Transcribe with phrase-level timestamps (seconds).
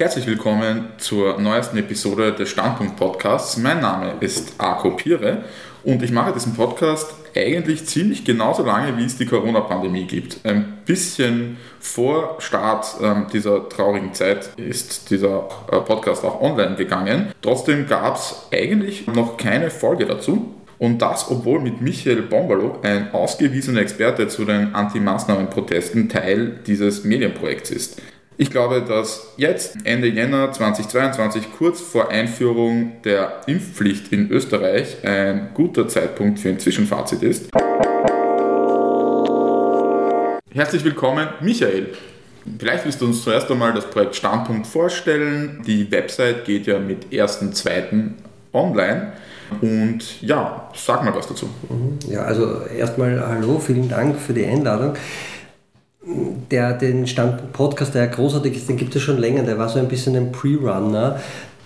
[0.00, 3.56] Herzlich willkommen zur neuesten Episode des Standpunkt Podcasts.
[3.56, 5.42] Mein Name ist Arco Pire
[5.82, 10.38] und ich mache diesen Podcast eigentlich ziemlich genauso lange, wie es die Corona-Pandemie gibt.
[10.44, 17.32] Ein bisschen vor Start ähm, dieser traurigen Zeit ist dieser äh, Podcast auch online gegangen.
[17.42, 20.54] Trotzdem gab es eigentlich noch keine Folge dazu.
[20.78, 27.72] Und das, obwohl mit Michael Bombalo ein ausgewiesener Experte zu den Anti-Maßnahmen-Protesten Teil dieses Medienprojekts
[27.72, 28.00] ist.
[28.40, 35.48] Ich glaube, dass jetzt, Ende Jänner 2022, kurz vor Einführung der Impfpflicht in Österreich, ein
[35.54, 37.50] guter Zeitpunkt für ein Zwischenfazit ist.
[40.52, 41.88] Herzlich willkommen, Michael.
[42.60, 45.60] Vielleicht willst du uns zuerst einmal das Projekt Standpunkt vorstellen.
[45.66, 48.10] Die Website geht ja mit 1.2.
[48.52, 49.14] online.
[49.60, 51.48] Und ja, sag mal was dazu.
[51.68, 51.98] Mhm.
[52.08, 54.94] Ja, also erstmal hallo, vielen Dank für die Einladung
[56.02, 59.68] der den Stand Podcast, der ja großartig ist, den gibt es schon länger, der war
[59.68, 61.20] so ein bisschen ein Pre-Runner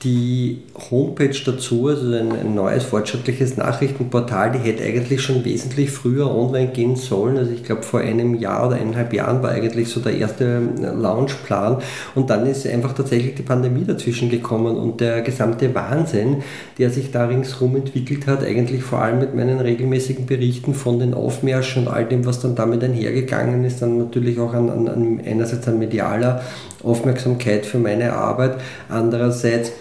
[0.05, 6.35] die Homepage dazu, also ein, ein, neues fortschrittliches Nachrichtenportal, die hätte eigentlich schon wesentlich früher
[6.35, 7.37] online gehen sollen.
[7.37, 11.79] Also ich glaube vor einem Jahr oder eineinhalb Jahren war eigentlich so der erste Launchplan
[12.15, 16.43] und dann ist einfach tatsächlich die Pandemie dazwischen gekommen und der gesamte Wahnsinn,
[16.79, 21.15] der sich da ringsherum entwickelt hat, eigentlich vor allem mit meinen regelmäßigen Berichten von den
[21.15, 25.21] Aufmärschen und all dem, was dann damit einhergegangen ist, dann natürlich auch an, an, an
[25.25, 26.43] einerseits an medialer
[26.83, 28.57] Aufmerksamkeit für meine Arbeit,
[28.89, 29.73] andererseits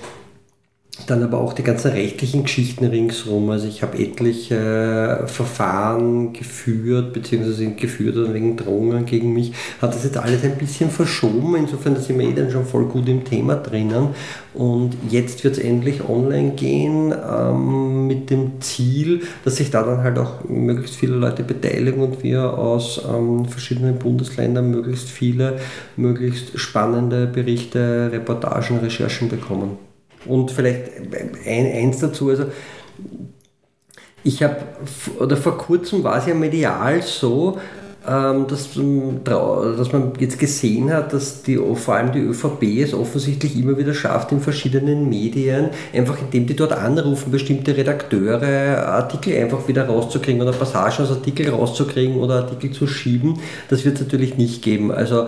[1.07, 3.49] dann aber auch die ganzen rechtlichen Geschichten ringsherum.
[3.49, 4.55] Also ich habe etliche
[5.23, 9.53] äh, Verfahren geführt, beziehungsweise geführt oder wegen Drohungen gegen mich.
[9.81, 11.55] Hat das jetzt alles ein bisschen verschoben.
[11.55, 14.09] Insofern sind wir eh dann schon voll gut im Thema drinnen.
[14.53, 20.03] Und jetzt wird es endlich online gehen ähm, mit dem Ziel, dass sich da dann
[20.03, 25.59] halt auch möglichst viele Leute beteiligen und wir aus ähm, verschiedenen Bundesländern möglichst viele,
[25.95, 29.90] möglichst spannende Berichte, Reportagen, Recherchen bekommen.
[30.25, 30.91] Und vielleicht
[31.45, 32.45] ein, eins dazu, also
[34.23, 34.57] ich habe,
[35.19, 37.59] oder vor kurzem war es ja medial so,
[38.03, 43.77] dass, dass man jetzt gesehen hat, dass die, vor allem die ÖVP es offensichtlich immer
[43.77, 49.85] wieder schafft, in verschiedenen Medien, einfach indem die dort anrufen, bestimmte Redakteure Artikel einfach wieder
[49.85, 53.39] rauszukriegen oder Passagen aus Artikel rauszukriegen oder Artikel zu schieben.
[53.69, 54.91] Das wird es natürlich nicht geben.
[54.91, 55.27] Also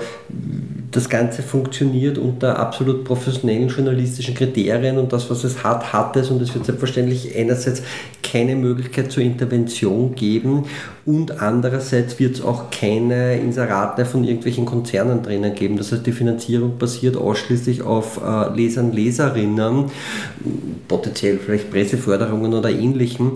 [0.89, 6.31] das Ganze funktioniert unter absolut professionellen journalistischen Kriterien und das, was es hat, hat es
[6.31, 7.83] und es wird selbstverständlich einerseits
[8.33, 10.65] keine Möglichkeit zur Intervention geben
[11.05, 15.77] und andererseits wird es auch keine Inserate von irgendwelchen Konzernen drinnen geben.
[15.77, 19.85] Das heißt, die Finanzierung basiert ausschließlich auf äh, Lesern, Leserinnen,
[20.87, 23.33] potenziell vielleicht Presseförderungen oder ähnlichem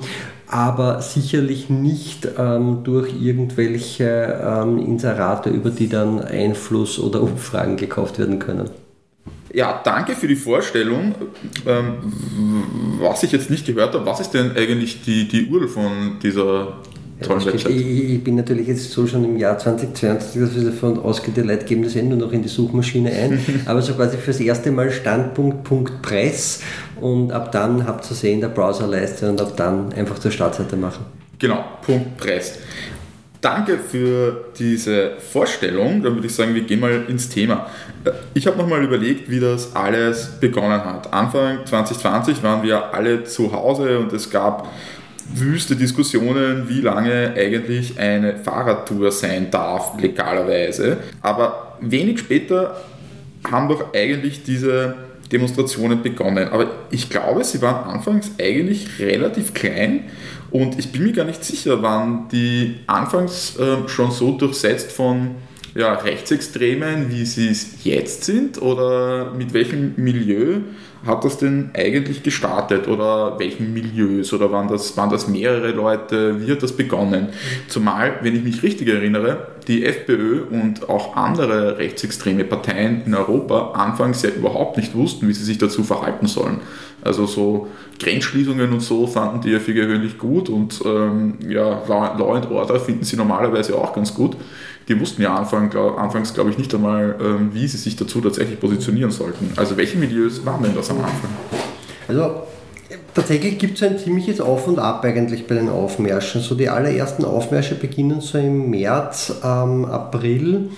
[0.49, 8.17] aber sicherlich nicht ähm, durch irgendwelche ähm, Inserate, über die dann Einfluss oder Umfragen gekauft
[8.17, 8.69] werden können.
[9.57, 11.15] Ja, danke für die Vorstellung.
[11.65, 11.95] Ähm,
[12.99, 16.77] was ich jetzt nicht gehört habe, was ist denn eigentlich die, die URL von dieser
[17.23, 17.71] tollen ja, Website?
[17.71, 21.41] Ich, ich, bin natürlich jetzt so schon im Jahr 2022, dass wir davon ausgehen, die
[21.41, 24.69] Leute geben das eh nur noch in die Suchmaschine ein, aber so quasi fürs erste
[24.69, 26.61] Mal Standpunkt.press
[27.01, 30.77] und ab dann habt ihr sie in der Browserleiste und ab dann einfach zur Startseite
[30.77, 31.03] machen.
[31.39, 32.59] Genau, Punkt Press.
[33.41, 36.01] Danke für diese Vorstellung.
[36.01, 37.67] Dann würde ich sagen, wir gehen mal ins Thema.
[38.33, 41.13] Ich habe nochmal überlegt, wie das alles begonnen hat.
[41.13, 44.67] Anfang 2020 waren wir alle zu Hause und es gab
[45.33, 50.97] wüste Diskussionen, wie lange eigentlich eine Fahrradtour sein darf, legalerweise.
[51.21, 52.77] Aber wenig später
[53.51, 54.95] haben doch eigentlich diese
[55.31, 56.47] Demonstrationen begonnen.
[56.49, 60.05] Aber ich glaube, sie waren anfangs eigentlich relativ klein
[60.51, 65.35] und ich bin mir gar nicht sicher, waren die anfangs äh, schon so durchsetzt von
[65.77, 70.61] ja, Rechtsextremen, wie sie es jetzt sind oder mit welchem Milieu
[71.05, 76.41] hat das denn eigentlich gestartet oder welchen Milieus oder waren das, waren das mehrere Leute?
[76.41, 77.29] Wie hat das begonnen?
[77.67, 83.73] Zumal, wenn ich mich richtig erinnere, die FPÖ und auch andere rechtsextreme Parteien in Europa
[83.73, 86.61] anfangs ja überhaupt nicht wussten, wie sie sich dazu verhalten sollen.
[87.03, 87.67] Also so
[87.99, 92.79] Grenzschließungen und so fanden die ja für gewöhnlich gut und ähm, ja, Law and Order
[92.79, 94.35] finden sie normalerweise auch ganz gut
[94.87, 98.21] die wussten ja Anfang, glaub, anfangs, glaube ich, nicht einmal, ähm, wie sie sich dazu
[98.21, 99.51] tatsächlich positionieren sollten.
[99.57, 101.29] Also welche Milieus waren denn das am Anfang?
[102.07, 102.43] Also
[103.13, 106.41] tatsächlich gibt es ein ziemliches Auf und Ab eigentlich bei den Aufmärschen.
[106.41, 110.69] So die allerersten Aufmärsche beginnen so im März, ähm, April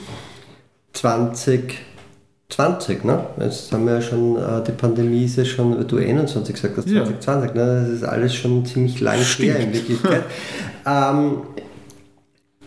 [0.93, 3.25] 2020, ne?
[3.39, 6.89] Jetzt haben wir ja schon, äh, die Pandemie ist ja schon, du 21 gesagt hast,
[6.89, 7.63] 2020, ja.
[7.63, 7.81] ne?
[7.81, 10.23] Das ist alles schon ziemlich lang her in Wirklichkeit.
[10.87, 11.43] ähm,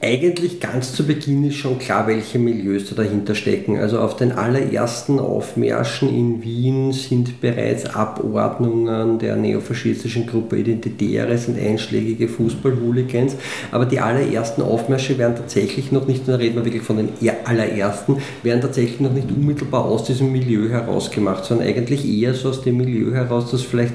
[0.04, 3.78] eigentlich ganz zu Beginn ist schon klar, welche Milieus da dahinter stecken.
[3.78, 11.56] Also auf den allerersten Aufmärschen in Wien sind bereits Abordnungen der neofaschistischen Gruppe Identitäres und
[11.56, 13.36] einschlägige Fußballhooligans.
[13.70, 17.10] Aber die allerersten Aufmärsche werden tatsächlich noch nicht, da reden wir wirklich von den
[17.44, 22.62] allerersten, werden tatsächlich noch nicht unmittelbar aus diesem Milieu herausgemacht, sondern eigentlich eher so aus
[22.62, 23.94] dem Milieu heraus, das vielleicht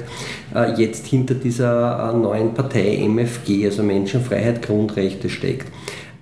[0.56, 5.68] äh, jetzt hinter dieser äh, neuen Partei MFG, also Menschenfreiheit, Grundrechte steckt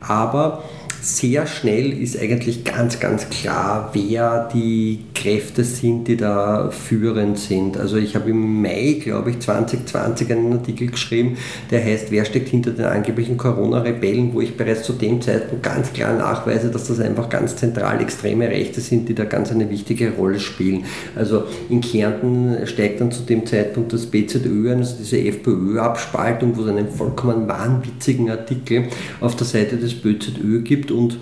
[0.07, 0.63] aber
[1.05, 7.77] sehr schnell ist eigentlich ganz, ganz klar, wer die Kräfte sind, die da führend sind.
[7.77, 11.37] Also ich habe im Mai, glaube ich, 2020 einen Artikel geschrieben,
[11.69, 15.93] der heißt, wer steckt hinter den angeblichen Corona-Rebellen, wo ich bereits zu dem Zeitpunkt ganz
[15.93, 20.11] klar nachweise, dass das einfach ganz zentral extreme Rechte sind, die da ganz eine wichtige
[20.13, 20.85] Rolle spielen.
[21.15, 26.69] Also in Kärnten steigt dann zu dem Zeitpunkt das BZÖ, also diese FPÖ-Abspaltung, wo es
[26.69, 28.85] einen vollkommen wahnwitzigen Artikel
[29.21, 31.17] auf der Seite des BZÖ gibt und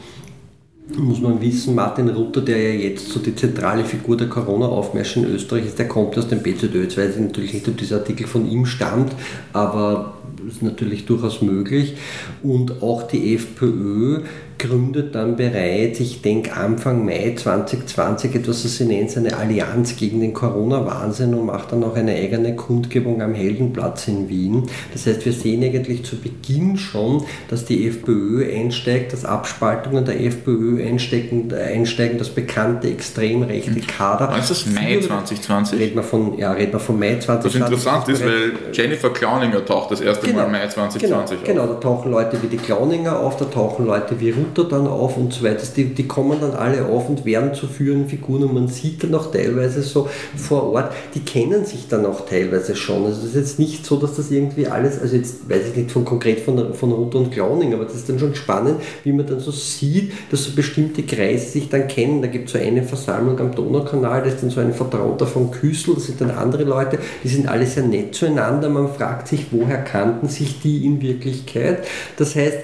[0.98, 5.26] muss man wissen, Martin Rutter, der ja jetzt so die zentrale Figur der Corona-Aufmärsche in
[5.34, 6.84] Österreich ist, der kommt aus dem BZÖ.
[6.84, 9.14] Jetzt weiß ich natürlich nicht, ob dieser Artikel von ihm stammt,
[9.54, 10.18] aber
[10.48, 11.96] ist natürlich durchaus möglich.
[12.44, 14.22] Und auch die FPÖ
[14.64, 20.22] gründet dann bereits, ich denke Anfang Mai 2020, etwas, was sie nennt, eine Allianz gegen
[20.22, 24.64] den Corona-Wahnsinn und macht dann auch eine eigene Kundgebung am Heldenplatz in Wien.
[24.94, 30.22] Das heißt, wir sehen eigentlich zu Beginn schon, dass die FPÖ einsteigt, dass Abspaltungen der
[30.22, 34.30] FPÖ einsteigen, einsteigen das bekannte extrem rechte Kader.
[34.32, 35.80] Wann ist das Mai 2020?
[35.80, 37.62] Reden wir von, ja, reden wir von Mai 2020.
[37.62, 41.44] Was interessant ist, weil Jennifer Clowninger taucht das erste genau, Mal Mai 2020 genau, auf.
[41.44, 44.88] Genau, da tauchen Leute wie die Clowninger auf, da tauchen Leute wie Ruth Luther dann
[44.88, 45.64] auf und so weiter.
[45.76, 49.16] Die, die kommen dann alle auf und werden zu führenden Figuren und man sieht dann
[49.16, 53.06] auch teilweise so vor Ort, die kennen sich dann auch teilweise schon.
[53.06, 55.92] Also es ist jetzt nicht so, dass das irgendwie alles, also jetzt weiß ich nicht
[55.92, 59.26] von konkret von, von Ruther und Clowning, aber das ist dann schon spannend, wie man
[59.26, 62.22] dann so sieht, dass so bestimmte Kreise sich dann kennen.
[62.22, 65.52] Da gibt es so eine Versammlung am Donaukanal, da ist dann so ein Vertrauter von
[65.52, 68.70] Küssel, das sind dann andere Leute, die sind alle sehr nett zueinander.
[68.70, 71.86] Man fragt sich, woher kannten sich die in Wirklichkeit?
[72.18, 72.60] Das heißt,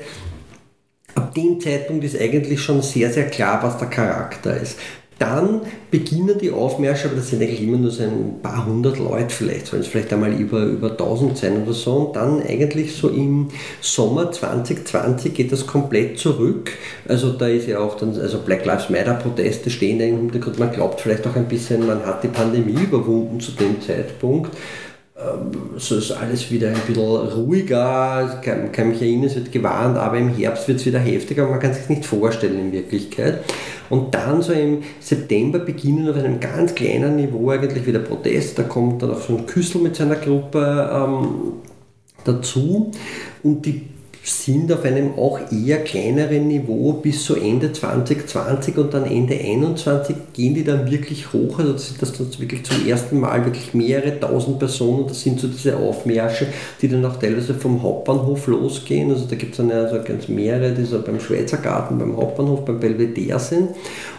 [1.20, 4.78] ab dem Zeitpunkt ist eigentlich schon sehr, sehr klar, was der Charakter ist.
[5.20, 9.30] Dann beginnen die Aufmärsche, aber das sind eigentlich immer nur so ein paar hundert Leute
[9.30, 11.92] vielleicht, sollen es vielleicht einmal über, über 1000 sein oder so.
[11.92, 13.50] Und dann eigentlich so im
[13.82, 16.72] Sommer 2020 geht das komplett zurück.
[17.06, 20.58] Also da ist ja auch dann, also Black Lives Matter Proteste stehen im Hintergrund.
[20.58, 24.56] Man glaubt vielleicht auch ein bisschen, man hat die Pandemie überwunden zu dem Zeitpunkt.
[25.20, 29.98] Ähm, so ist alles wieder ein bisschen ruhiger, kann, kann mich erinnern, es wird gewarnt,
[29.98, 33.40] aber im Herbst wird es wieder heftiger, man kann sich nicht vorstellen in Wirklichkeit.
[33.90, 38.64] Und dann so im September beginnen auf einem ganz kleinen Niveau eigentlich wieder Protest, da
[38.64, 41.28] kommt dann auch so ein Küssel mit seiner Gruppe ähm,
[42.24, 42.92] dazu
[43.44, 43.88] und die
[44.30, 50.16] sind auf einem auch eher kleineren Niveau bis so Ende 2020 und dann Ende 2021
[50.34, 51.60] gehen die dann wirklich hoch.
[51.60, 55.08] Also das sind das wirklich zum ersten Mal wirklich mehrere tausend Personen.
[55.08, 56.48] Das sind so diese Aufmärsche,
[56.82, 59.12] die dann auch teilweise vom Hauptbahnhof losgehen.
[59.12, 62.66] Also da gibt es dann also ganz mehrere, die so beim Schweizer Garten, beim Hauptbahnhof,
[62.66, 63.70] beim Belvedere sind.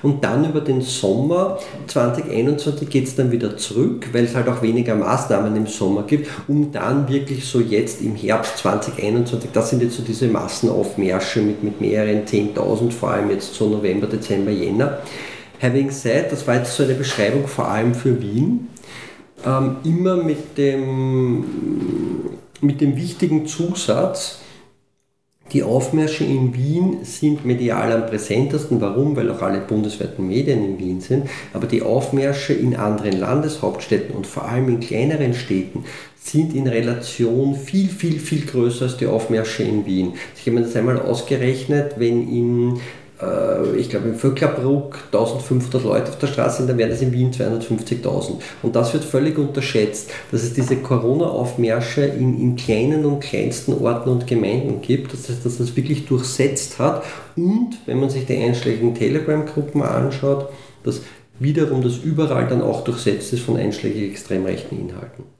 [0.02, 4.62] Und dann über den Sommer 2021 geht es dann wieder zurück, weil es halt auch
[4.62, 9.82] weniger Maßnahmen im Sommer gibt, um dann wirklich so jetzt im Herbst 2021, das sind
[9.82, 14.98] jetzt so diese Massenaufmärsche mit, mit mehreren 10.000, vor allem jetzt so November, Dezember, Jänner.
[15.60, 18.68] Having said, das war jetzt so eine Beschreibung vor allem für Wien,
[19.44, 21.44] ähm, immer mit dem,
[22.62, 24.38] mit dem wichtigen Zusatz,
[25.52, 28.80] die Aufmärsche in Wien sind medial am präsentesten.
[28.80, 29.16] Warum?
[29.16, 31.28] Weil auch alle bundesweiten Medien in Wien sind.
[31.52, 35.84] Aber die Aufmärsche in anderen Landeshauptstädten und vor allem in kleineren Städten
[36.22, 40.12] sind in Relation viel, viel, viel größer als die Aufmärsche in Wien.
[40.36, 42.80] Ich habe mir das einmal ausgerechnet, wenn in
[43.76, 47.30] ich glaube, im Vöcklerbruck 1500 Leute auf der Straße sind, dann wären es in Wien
[47.30, 48.36] 250.000.
[48.62, 54.10] Und das wird völlig unterschätzt, dass es diese Corona-Aufmärsche in, in kleinen und kleinsten Orten
[54.10, 57.02] und Gemeinden gibt, das heißt, dass das wirklich durchsetzt hat.
[57.36, 60.48] Und wenn man sich die einschlägigen Telegram-Gruppen anschaut,
[60.82, 61.02] dass
[61.38, 65.39] wiederum das überall dann auch durchsetzt ist von einschlägigen extrem rechten Inhalten.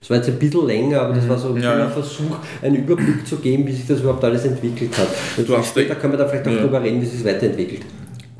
[0.00, 1.88] Das war jetzt ein bisschen länger, aber das war so ein ja, ja.
[1.88, 5.08] Versuch, einen Überblick zu geben, wie sich das überhaupt alles entwickelt hat.
[5.36, 6.60] Und du später können wir da vielleicht auch ja.
[6.60, 7.82] drüber reden, wie sich es weiterentwickelt.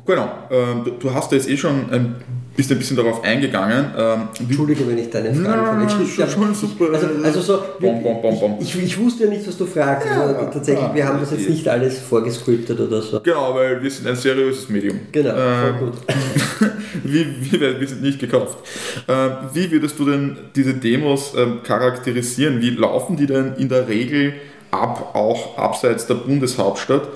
[0.06, 2.14] Genau, ähm, du hast jetzt eh schon ein
[2.58, 3.92] bist ein bisschen darauf eingegangen.
[3.96, 5.80] Ähm, Entschuldige, wenn ich deine Fragen
[6.18, 6.86] ja, schon, super.
[6.92, 10.08] Also, also so, bom, bom, bom, ich, ich, wusste ja nicht, was du fragst.
[10.08, 13.20] Ja, also, tatsächlich, ja, wir haben das jetzt nicht alles vorgescriptet oder so.
[13.20, 14.98] Genau, weil wir sind ein seriöses Medium.
[15.12, 16.72] Genau, voll ähm, gut.
[17.04, 18.58] wie, wie, wir sind nicht gekauft.
[19.06, 22.60] Ähm, wie würdest du denn diese Demos ähm, charakterisieren?
[22.60, 24.32] Wie laufen die denn in der Regel
[24.70, 27.08] ab, auch abseits der Bundeshauptstadt.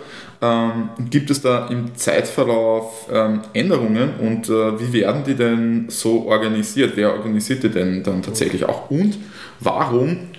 [0.45, 6.27] Ähm, gibt es da im Zeitverlauf ähm, Änderungen und äh, wie werden die denn so
[6.27, 6.97] organisiert?
[6.97, 8.91] Wer organisiert die denn dann tatsächlich auch?
[8.91, 9.19] Und
[9.61, 10.31] warum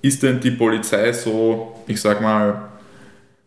[0.00, 2.68] ist denn die Polizei so, ich sag mal,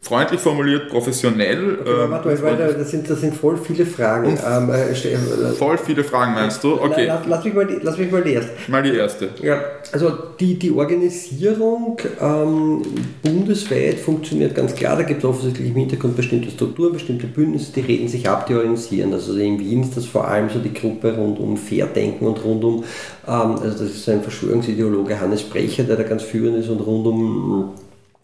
[0.01, 1.79] freundlich formuliert, professionell.
[1.81, 4.37] Okay, ähm, warte, warte, das, sind, das sind voll viele Fragen.
[4.47, 6.81] Ähm, äh, äh, voll viele Fragen meinst du?
[6.81, 7.05] Okay.
[7.05, 8.51] Lass, lass, mich, mal die, lass mich mal die erste.
[8.69, 9.29] Mal die erste.
[9.43, 12.81] Ja, also die, die Organisierung ähm,
[13.21, 14.95] bundesweit funktioniert ganz klar.
[14.95, 18.55] Da gibt es offensichtlich im Hintergrund bestimmte Strukturen, bestimmte Bündnisse, die reden sich ab, die
[18.55, 19.13] organisieren.
[19.13, 22.63] Also in Wien ist das vor allem so die Gruppe rund um Fairdenken und rund
[22.63, 22.83] um,
[23.27, 27.05] ähm, also das ist ein Verschwörungsideologe Hannes Brecher, der da ganz führend ist und rund
[27.05, 27.73] um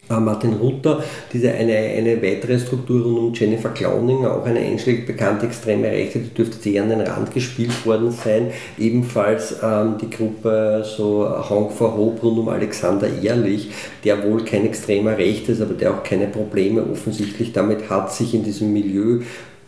[0.09, 5.47] Martin Rutter, diese eine, eine weitere Struktur rund um Jennifer Clowning, auch eine einschlägig bekannte
[5.47, 8.51] extreme Rechte, die dürfte sehr an den Rand gespielt worden sein.
[8.77, 13.71] Ebenfalls ähm, die Gruppe so Honk for Hope rund um Alexander Ehrlich,
[14.03, 18.33] der wohl kein extremer Recht ist, aber der auch keine Probleme offensichtlich damit hat, sich
[18.33, 19.21] in diesem Milieu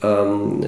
[0.03, 0.63] ähm,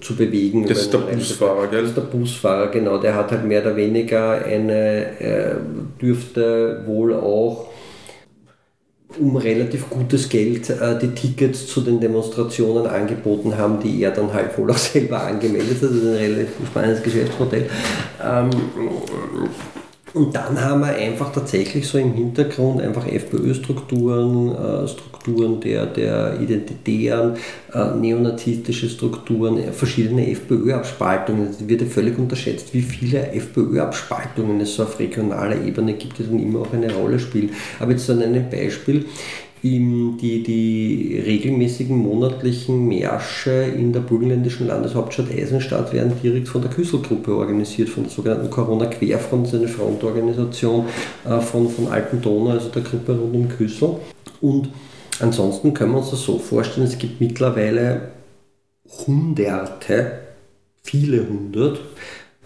[0.00, 0.66] zu bewegen.
[0.66, 1.80] Das ist der Busfahrer, gell?
[1.80, 2.98] Das ist der Busfahrer, genau.
[2.98, 5.54] Der hat halt mehr oder weniger eine, äh,
[6.00, 7.69] dürfte wohl auch
[9.18, 14.32] um relativ gutes Geld äh, die Tickets zu den Demonstrationen angeboten haben, die er dann
[14.32, 15.82] halt wohl auch selber angemeldet hat.
[15.82, 17.68] Das ist ein relativ spannendes Geschäftsmodell.
[18.22, 18.50] Ähm,
[20.12, 26.40] und dann haben wir einfach tatsächlich so im Hintergrund einfach FPÖ-Strukturen, äh, Strukturen der, der
[26.40, 27.34] identitären,
[27.72, 31.48] äh, neonazistische Strukturen, äh, verschiedene FPÖ-Abspaltungen.
[31.48, 36.24] Es wird ja völlig unterschätzt, wie viele FPÖ-Abspaltungen es so auf regionaler Ebene gibt, die
[36.24, 37.50] dann immer auch eine Rolle spielen.
[37.78, 39.04] Aber jetzt an einem Beispiel
[39.62, 47.34] die, die regelmäßigen monatlichen Märsche in der burgenländischen Landeshauptstadt Eisenstadt werden direkt von der Küsselgruppe
[47.34, 50.86] organisiert, von der sogenannten Corona-Querfront, das ist eine Frontorganisation
[51.26, 53.96] äh, von, von Alten Donau, also der Gruppe rund um Küssel.
[54.40, 54.70] Und
[55.20, 58.12] ansonsten können wir uns das so vorstellen, es gibt mittlerweile
[59.06, 60.12] Hunderte,
[60.82, 61.80] viele hundert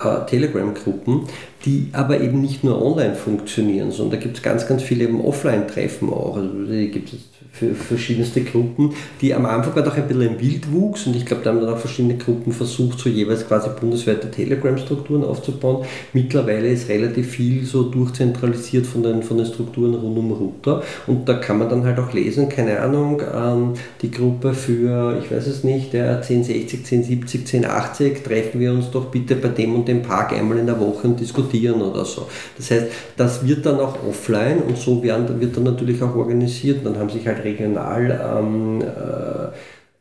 [0.05, 1.27] äh, Telegram-Gruppen,
[1.65, 5.25] die aber eben nicht nur online funktionieren, sondern da gibt es ganz, ganz viele eben
[5.25, 6.37] Offline-Treffen auch.
[6.37, 7.21] Also gibt es
[7.55, 11.45] für verschiedenste Gruppen, die am Anfang war doch ein bisschen ein Wildwuchs und ich glaube,
[11.45, 15.87] da haben dann auch verschiedene Gruppen versucht, so jeweils quasi bundesweite Telegram-Strukturen aufzubauen.
[16.13, 21.29] Mittlerweile ist relativ viel so durchzentralisiert von den, von den Strukturen rund um Router und
[21.29, 25.47] da kann man dann halt auch lesen, keine Ahnung, ähm, die Gruppe für, ich weiß
[25.47, 30.03] es nicht, der 1060, 1070, 1080, treffen wir uns doch bitte bei dem und dem
[30.03, 32.27] Park einmal in der Woche und diskutieren oder so.
[32.57, 36.85] Das heißt, das wird dann auch offline und so werden, wird dann natürlich auch organisiert.
[36.85, 39.55] Dann haben sich halt regional ähm, äh,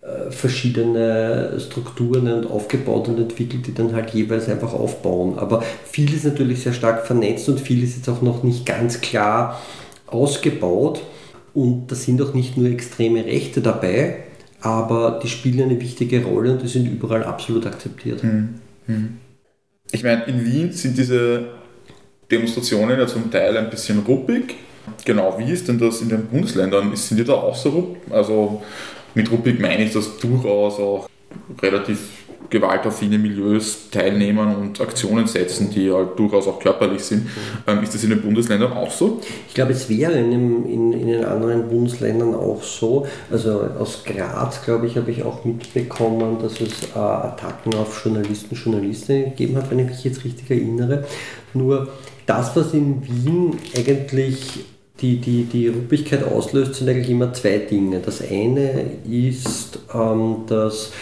[0.03, 5.39] äh, verschiedene Strukturen aufgebaut und entwickelt, die dann halt jeweils einfach aufbauen.
[5.39, 8.99] Aber viel ist natürlich sehr stark vernetzt und viel ist jetzt auch noch nicht ganz
[8.99, 9.61] klar
[10.07, 11.01] ausgebaut.
[11.53, 14.23] Und da sind auch nicht nur extreme Rechte dabei,
[14.59, 18.23] aber die spielen eine wichtige Rolle und die sind überall absolut akzeptiert.
[18.23, 18.55] Hm,
[18.87, 19.17] hm.
[19.91, 21.45] Ich meine, in Wien sind diese
[22.29, 24.55] Demonstrationen ja zum Teil ein bisschen ruppig,
[25.05, 26.95] Genau, wie ist denn das in den Bundesländern?
[26.95, 28.01] Sind die da auch so ruppig?
[28.09, 28.61] Also
[29.13, 31.09] mit ruppig meine ich, dass durchaus auch
[31.61, 31.99] relativ
[32.49, 37.27] gewaltaffine Milieus teilnehmen und Aktionen setzen, die halt durchaus auch körperlich sind.
[37.65, 39.19] Ähm, ist das in den Bundesländern auch so?
[39.47, 43.07] Ich glaube, es wäre in, dem, in, in, den anderen Bundesländern auch so.
[43.31, 48.55] Also aus Graz, glaube ich, habe ich auch mitbekommen, dass es äh, Attacken auf Journalisten,
[48.55, 51.05] Journalistinnen gegeben hat, wenn ich mich jetzt richtig erinnere.
[51.55, 51.87] Nur
[52.27, 54.65] das, was in Wien eigentlich
[55.03, 57.99] die, die, die Ruppigkeit auslöst, sind eigentlich immer zwei Dinge.
[57.99, 60.93] Das eine ist, ähm, dass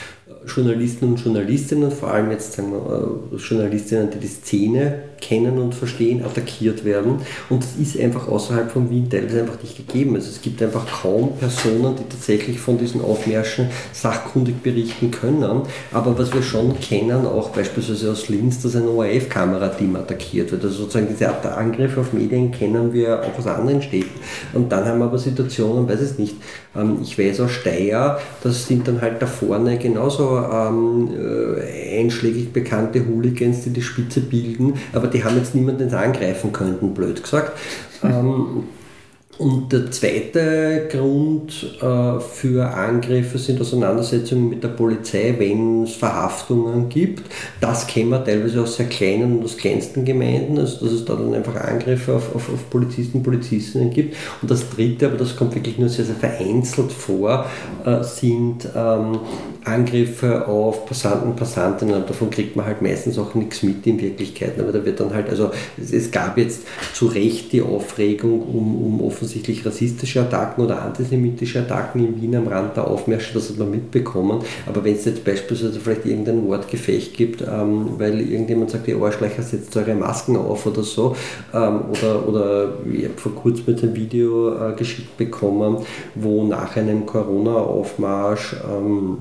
[0.48, 5.76] Journalisten und Journalistinnen, vor allem jetzt sagen wir, äh, Journalistinnen, die die Szene kennen und
[5.76, 7.20] verstehen, attackiert werden.
[7.50, 10.16] Und das ist einfach außerhalb von Wien teilweise einfach nicht gegeben.
[10.16, 15.62] Also es gibt einfach kaum Personen, die tatsächlich von diesen Aufmärschen sachkundig berichten können.
[15.92, 20.64] Aber was wir schon kennen, auch beispielsweise aus Linz, dass ein ORF-Kamerateam attackiert wird.
[20.64, 24.20] Also sozusagen diese Angriffe auf Medien kennen wir auch aus anderen Städten.
[24.54, 26.36] Und dann haben wir aber Situationen, weiß es nicht,
[26.76, 32.54] ähm, ich weiß aus Steyr, das sind dann halt da vorne genauso ähm, äh, einschlägig
[32.54, 37.58] bekannte Hooligans, die die Spitze bilden, aber die haben jetzt niemanden angreifen können, blöd gesagt.
[38.04, 38.64] Ähm,
[39.42, 46.90] und der zweite Grund äh, für Angriffe sind Auseinandersetzungen mit der Polizei, wenn es Verhaftungen
[46.90, 47.24] gibt.
[47.60, 51.16] Das kennen wir teilweise aus sehr kleinen und aus kleinsten Gemeinden, also dass es da
[51.16, 54.16] dann einfach Angriffe auf, auf, auf Polizisten und Polizistinnen gibt.
[54.44, 57.48] Und das dritte, aber das kommt wirklich nur sehr, sehr vereinzelt vor,
[57.84, 59.22] äh, sind ähm,
[59.64, 64.60] Angriffe auf Passanten, Passantinnen, davon kriegt man halt meistens auch nichts mit in Wirklichkeit.
[64.60, 66.62] Aber da wird dann halt, also es, es gab jetzt
[66.94, 72.48] zu Recht die Aufregung um, um offensichtlich rassistische Attacken oder antisemitische Attacken in Wien am
[72.48, 74.40] Rand der Aufmärsche, das hat man mitbekommen.
[74.66, 79.44] Aber wenn es jetzt beispielsweise vielleicht irgendein Wortgefecht gibt, ähm, weil irgendjemand sagt, die Arschlöcher
[79.44, 81.16] setzt eure Masken auf oder so,
[81.54, 85.78] ähm, oder, oder ich habe vor kurzem mit ein Video äh, geschickt bekommen,
[86.16, 89.18] wo nach einem Corona-Aufmarsch ähm,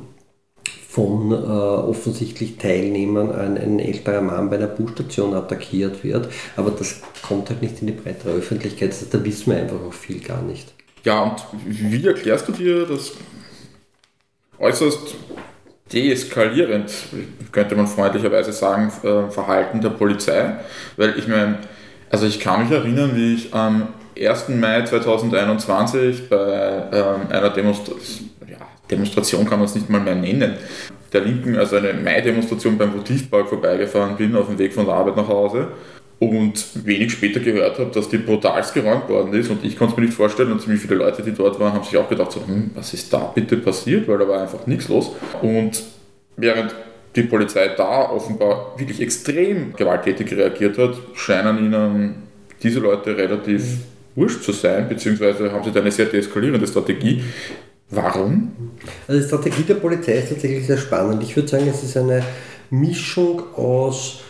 [0.90, 6.28] von äh, offensichtlich Teilnehmern ein, ein, älterer Mann bei einer Busstation attackiert wird.
[6.56, 8.90] Aber das kommt halt nicht in die breitere Öffentlichkeit.
[8.90, 10.74] Also da wissen wir einfach auch viel gar nicht.
[11.04, 13.12] Ja, und wie erklärst du dir das
[14.58, 15.14] äußerst
[15.92, 16.92] deeskalierend,
[17.52, 20.56] könnte man freundlicherweise sagen, äh, Verhalten der Polizei?
[20.96, 21.58] Weil ich meine,
[22.10, 24.48] also ich kann mich erinnern, wie ich am 1.
[24.48, 28.30] Mai 2021 bei ähm, einer Demonstration
[28.90, 30.54] Demonstration kann man es nicht mal mehr nennen,
[31.12, 35.16] der Linken, also eine Mai-Demonstration beim Votivpark vorbeigefahren bin, auf dem Weg von der Arbeit
[35.16, 35.68] nach Hause
[36.20, 39.98] und wenig später gehört habe, dass die brutalst geräumt worden ist und ich konnte es
[39.98, 42.46] mir nicht vorstellen und ziemlich viele Leute, die dort waren, haben sich auch gedacht, so,
[42.46, 45.12] hm, was ist da bitte passiert, weil da war einfach nichts los.
[45.40, 45.82] Und
[46.36, 46.74] während
[47.16, 52.14] die Polizei da offenbar wirklich extrem gewalttätig reagiert hat, scheinen ihnen
[52.62, 53.78] diese Leute relativ
[54.14, 57.22] wurscht zu sein, beziehungsweise haben sie da eine sehr deeskalierende Strategie.
[57.90, 58.52] Warum?
[59.08, 61.22] Also die Strategie der Polizei ist tatsächlich sehr spannend.
[61.22, 62.22] Ich würde sagen, es ist eine
[62.70, 64.20] Mischung aus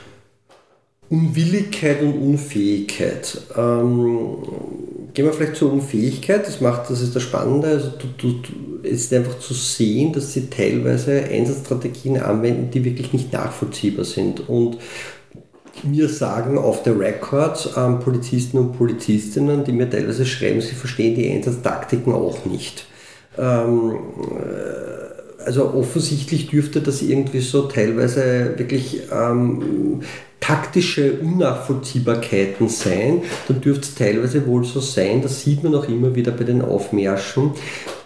[1.11, 3.39] Unwilligkeit und Unfähigkeit.
[3.57, 4.37] Ähm,
[5.13, 7.69] gehen wir vielleicht zur Unfähigkeit, das macht, das ist das Spannende.
[7.69, 7.91] Also
[8.85, 14.49] es ist einfach zu sehen, dass sie teilweise Einsatzstrategien anwenden, die wirklich nicht nachvollziehbar sind.
[14.49, 14.79] Und
[15.83, 21.15] mir sagen auf der Record ähm, Polizisten und Polizistinnen, die mir teilweise schreiben, sie verstehen
[21.15, 22.87] die Einsatztaktiken auch nicht.
[23.39, 23.99] Ähm,
[24.39, 25.10] äh,
[25.45, 30.03] also offensichtlich dürfte das irgendwie so teilweise wirklich ähm,
[30.41, 36.15] taktische Unnachvollziehbarkeiten sein, dann dürfte es teilweise wohl so sein, das sieht man auch immer
[36.15, 37.53] wieder bei den Aufmärschen,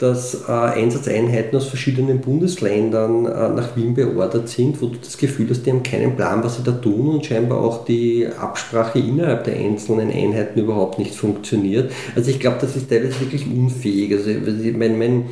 [0.01, 5.49] dass äh, Einsatzeinheiten aus verschiedenen Bundesländern äh, nach Wien beordert sind, wo du das Gefühl
[5.49, 9.45] hast, die haben keinen Plan, was sie da tun und scheinbar auch die Absprache innerhalb
[9.45, 11.93] der einzelnen Einheiten überhaupt nicht funktioniert.
[12.17, 14.13] Also ich glaube, das ist teilweise wirklich unfähig.
[14.13, 14.31] Also
[14.77, 15.27] mein, mein,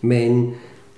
[0.00, 0.54] mein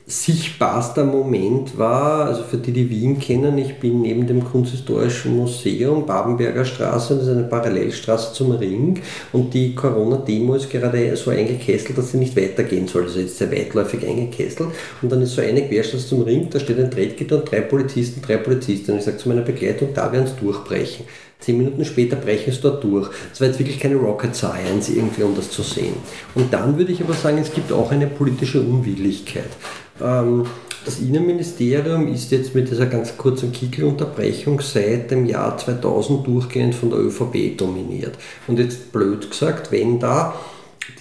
[0.09, 6.07] sichtbarster Moment war, also für die, die Wien kennen, ich bin neben dem Kunsthistorischen Museum,
[6.07, 9.01] Babenberger Straße, das ist eine Parallelstraße zum Ring
[9.33, 13.51] und die Corona-Demo ist gerade so eingekesselt, dass sie nicht weitergehen soll, also jetzt sehr
[13.51, 14.69] weitläufig eingekesselt
[15.03, 18.23] und dann ist so eine Querstraße zum Ring, da steht ein Trettgitter und drei Polizisten,
[18.23, 19.01] drei Polizistinnen.
[19.01, 21.07] Ich sage zu meiner Begleitung, da werden es durchbrechen.
[21.41, 23.11] Zehn Minuten später brechen es dort durch.
[23.33, 25.95] Es war jetzt wirklich keine Rocket Science irgendwie, um das zu sehen.
[26.35, 29.51] Und dann würde ich aber sagen, es gibt auch eine politische Unwilligkeit.
[30.01, 30.47] Ähm,
[30.85, 36.91] das Innenministerium ist jetzt mit dieser ganz kurzen Kickelunterbrechung seit dem Jahr 2000 durchgehend von
[36.91, 38.17] der ÖVP dominiert.
[38.47, 40.35] Und jetzt blöd gesagt, wenn da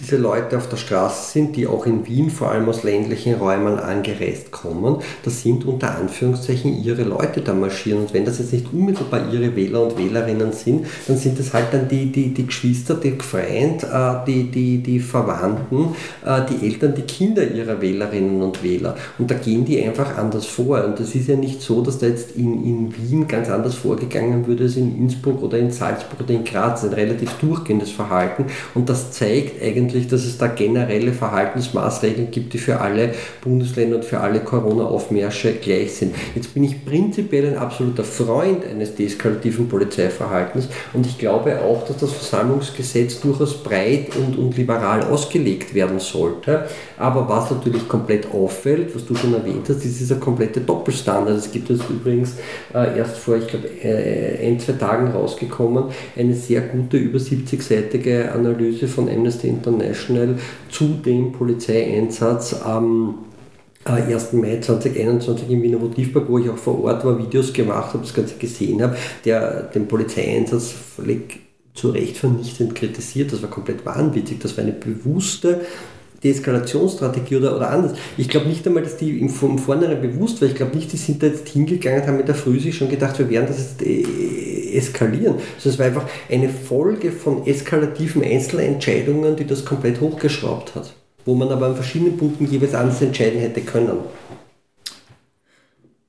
[0.00, 3.78] diese Leute auf der Straße sind, die auch in Wien vor allem aus ländlichen Räumen
[3.78, 8.00] angereist kommen, das sind unter Anführungszeichen ihre Leute da marschieren.
[8.00, 11.72] Und wenn das jetzt nicht unmittelbar ihre Wähler und Wählerinnen sind, dann sind das halt
[11.72, 15.94] dann die, die, die Geschwister, die Freund, äh, die, die, die Verwandten,
[16.24, 18.96] äh, die Eltern, die Kinder ihrer Wählerinnen und Wähler.
[19.18, 20.84] Und da gehen die einfach anders vor.
[20.84, 24.46] Und das ist ja nicht so, dass da jetzt in, in Wien ganz anders vorgegangen
[24.46, 26.84] würde als in Innsbruck oder in Salzburg oder in Graz.
[26.84, 28.46] Ein relativ durchgehendes Verhalten.
[28.74, 33.10] Und das zeigt eigentlich, eigentlich, dass es da generelle Verhaltensmaßregeln gibt, die für alle
[33.42, 36.14] Bundesländer und für alle Corona-Aufmärsche gleich sind.
[36.34, 41.98] Jetzt bin ich prinzipiell ein absoluter Freund eines deeskalativen Polizeiverhaltens und ich glaube auch, dass
[41.98, 46.66] das Versammlungsgesetz durchaus breit und, und liberal ausgelegt werden sollte.
[46.98, 51.36] Aber was natürlich komplett auffällt, was du schon erwähnt hast, ist dieser komplette Doppelstandard.
[51.36, 52.34] Es gibt jetzt übrigens
[52.74, 55.84] äh, erst vor, ich glaube, äh, ein, zwei Tagen rausgekommen,
[56.16, 60.36] eine sehr gute über 70-seitige Analyse von Amnesty International
[60.70, 63.26] zu dem Polizeieinsatz am
[63.84, 64.32] 1.
[64.32, 68.02] Äh, Mai 2021 im Wiener Motivpark, wo ich auch vor Ort war, Videos gemacht habe,
[68.02, 71.40] das Ganze gesehen habe, der den Polizeieinsatz völlig
[71.74, 73.32] zu Recht vernichtend kritisiert.
[73.32, 74.38] Das war komplett wahnwitzig.
[74.40, 75.60] Das war eine bewusste
[76.22, 77.92] Deeskalationsstrategie oder, oder anders.
[78.16, 80.48] Ich glaube nicht einmal, dass die von vornherein bewusst war.
[80.48, 82.88] Ich glaube nicht, die sind da jetzt hingegangen und haben mit der Früh sich schon
[82.88, 85.36] gedacht, wir werden das jetzt äh, eskalieren.
[85.56, 90.94] Also es war einfach eine Folge von eskalativen Einzelentscheidungen, die das komplett hochgeschraubt hat.
[91.24, 93.98] Wo man aber an verschiedenen Punkten jeweils anders entscheiden hätte können.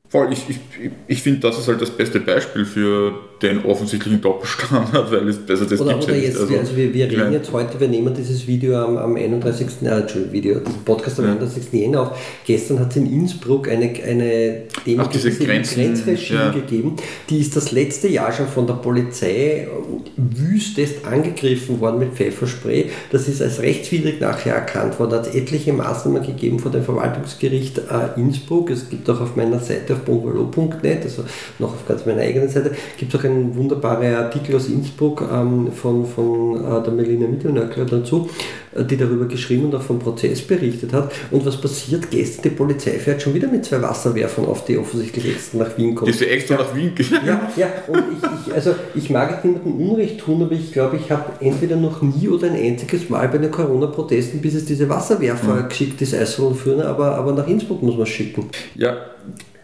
[0.10, 0.60] Voll, ich, ich,
[1.08, 5.66] ich finde, das ist halt das beste Beispiel für den offensichtlichen Doppelstandard, weil es besser
[5.66, 6.60] das oder, gibt oder ja jetzt, nicht.
[6.60, 9.68] also, wir, wir reden mein, jetzt heute, wir nehmen dieses Video am, am 31.
[9.84, 11.32] Äh, Video, diesen Podcast am Ja.
[11.34, 11.74] 31.
[11.74, 12.18] Jänner auf.
[12.46, 16.52] Gestern hat es in Innsbruck eine, eine Demo Ach, diese Grenzen, Grenzregime ja.
[16.52, 16.96] gegeben.
[17.30, 19.68] Die ist das letzte Jahr schon von der Polizei
[20.16, 22.90] wüstest angegriffen worden mit Pfefferspray.
[23.12, 25.12] Das ist als rechtswidrig nachher erkannt worden.
[25.12, 28.70] Da hat es etliche Maßnahmen gegeben von dem Verwaltungsgericht äh, Innsbruck.
[28.70, 31.24] Es gibt auch auf meiner Seite auf bungalow.net, also
[31.60, 35.72] noch auf ganz meiner eigenen Seite, gibt es auch einen wunderbaren Artikel aus Innsbruck ähm,
[35.72, 38.30] von, von äh, der Melina Mittelnöckler dazu,
[38.76, 41.12] äh, die darüber geschrieben und auch vom Prozess berichtet hat.
[41.32, 42.10] Und was passiert?
[42.12, 45.96] Gestern die Polizei fährt schon wieder mit zwei Wasserwerfern auf, die offensichtlich extra nach Wien
[45.96, 46.12] kommen.
[46.12, 47.26] die ja extra nach Wien gegangen.
[47.26, 50.98] Ja, ja, und ich, ich, also ich mag jetzt niemandem Unrecht tun, aber ich glaube,
[50.98, 54.90] ich habe entweder noch nie oder ein einziges Mal bei den Corona-Protesten, bis es diese
[54.90, 58.50] Wasserwerfer geschickt ist, Eisroll führen, aber, aber nach Innsbruck muss man schicken.
[58.76, 58.98] Ja,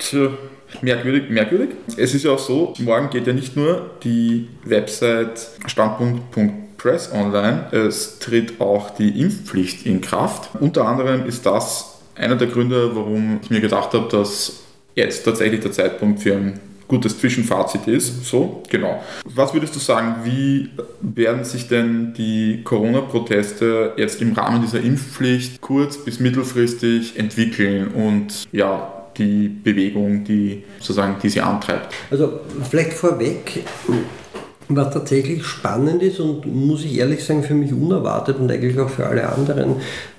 [0.03, 0.29] tja,
[0.81, 1.69] merkwürdig, merkwürdig.
[1.97, 8.19] Es ist ja auch so, morgen geht ja nicht nur die Website standpunkt.press online, es
[8.19, 10.49] tritt auch die Impfpflicht in Kraft.
[10.59, 14.63] Unter anderem ist das einer der Gründe, warum ich mir gedacht habe, dass
[14.95, 18.25] jetzt tatsächlich der Zeitpunkt für ein gutes Zwischenfazit ist.
[18.25, 19.01] So, genau.
[19.23, 20.69] Was würdest du sagen, wie
[21.01, 28.47] werden sich denn die Corona-Proteste jetzt im Rahmen dieser Impfpflicht kurz- bis mittelfristig entwickeln und
[28.51, 31.93] ja, die Bewegung, die sozusagen die sie antreibt?
[32.11, 33.63] Also vielleicht vorweg,
[34.69, 38.89] was tatsächlich spannend ist und muss ich ehrlich sagen, für mich unerwartet und eigentlich auch
[38.89, 39.75] für alle anderen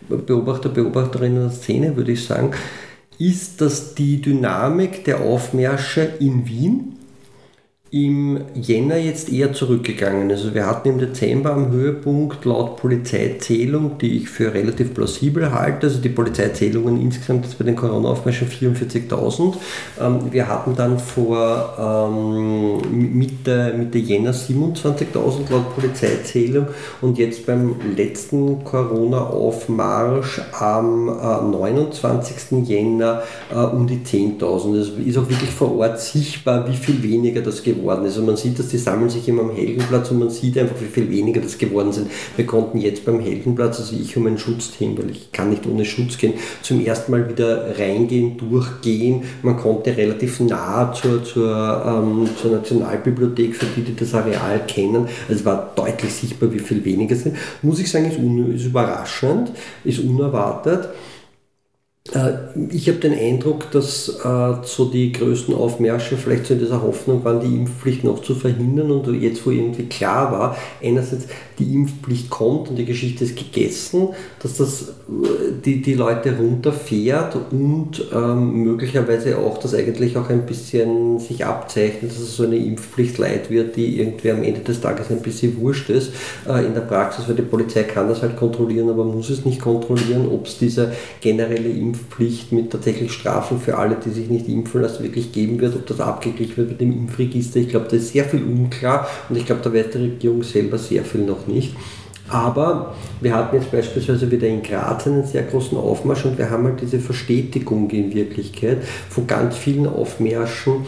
[0.09, 2.53] Beobachter, Beobachterinnen der Szene, würde ich sagen,
[3.19, 6.97] ist, dass die Dynamik der Aufmärsche in Wien
[7.95, 10.29] im Jänner jetzt eher zurückgegangen.
[10.29, 15.87] Also wir hatten im Dezember am Höhepunkt laut Polizeizählung, die ich für relativ plausibel halte,
[15.87, 19.55] also die Polizeizählungen insgesamt jetzt bei den Corona-Aufmärschen 44.000.
[20.01, 26.67] Ähm, wir hatten dann vor ähm, Mitte, Mitte Jänner 27.000 laut Polizeizählung
[27.01, 32.67] und jetzt beim letzten Corona-Aufmarsch am äh, 29.
[32.69, 34.79] Jänner äh, um die 10.000.
[34.79, 38.19] Es ist auch wirklich vor Ort sichtbar, wie viel weniger das geworden ist.
[38.19, 40.87] Und man sieht, dass die sammeln sich immer am Heldenplatz und man sieht einfach, wie
[40.87, 42.11] viel weniger das geworden sind.
[42.37, 45.85] Wir konnten jetzt beim Heldenplatz, also ich um ein Schutzteam, weil ich kann nicht ohne
[45.85, 49.23] Schutz gehen, zum ersten Mal wieder reingehen, durchgehen.
[49.43, 55.07] Man konnte relativ nah zur, zur, ähm, zur Nationalbibliothek, für die, die das Areal kennen.
[55.29, 57.37] Also es war deutlich sichtbar, wie viel weniger sind.
[57.63, 58.19] Muss ich sagen, ist,
[58.55, 59.51] ist überraschend,
[59.85, 60.89] ist unerwartet.
[62.13, 62.33] Äh,
[62.71, 67.25] Ich habe den Eindruck, dass äh, so die größten Aufmärsche vielleicht so in dieser Hoffnung
[67.25, 71.27] waren, die Impfpflicht noch zu verhindern und jetzt, wo irgendwie klar war, einerseits
[71.59, 77.37] die Impfpflicht kommt und die Geschichte ist gegessen, dass das äh, die, die Leute runterfährt
[77.51, 82.57] und ähm, möglicherweise auch, dass eigentlich auch ein bisschen sich abzeichnet, dass es so eine
[82.57, 86.13] Impfpflicht leid wird, die irgendwie am Ende des Tages ein bisschen wurscht ist.
[86.45, 90.29] In der Praxis, weil die Polizei kann das halt kontrollieren, aber muss es nicht kontrollieren,
[90.29, 91.94] ob es diese generelle Impfpflicht
[92.51, 96.01] mit tatsächlich Strafen für alle, die sich nicht impfen lassen, wirklich geben wird, ob das
[96.01, 97.61] abgeglichen wird mit dem Impfregister.
[97.61, 100.79] Ich glaube, da ist sehr viel unklar und ich glaube, da weiß die Regierung selber
[100.79, 101.75] sehr viel noch nicht.
[102.29, 106.65] Aber wir hatten jetzt beispielsweise wieder in Graz einen sehr großen Aufmarsch und wir haben
[106.65, 108.79] halt diese Verstetigung in Wirklichkeit
[109.11, 110.87] von ganz vielen Aufmärschen,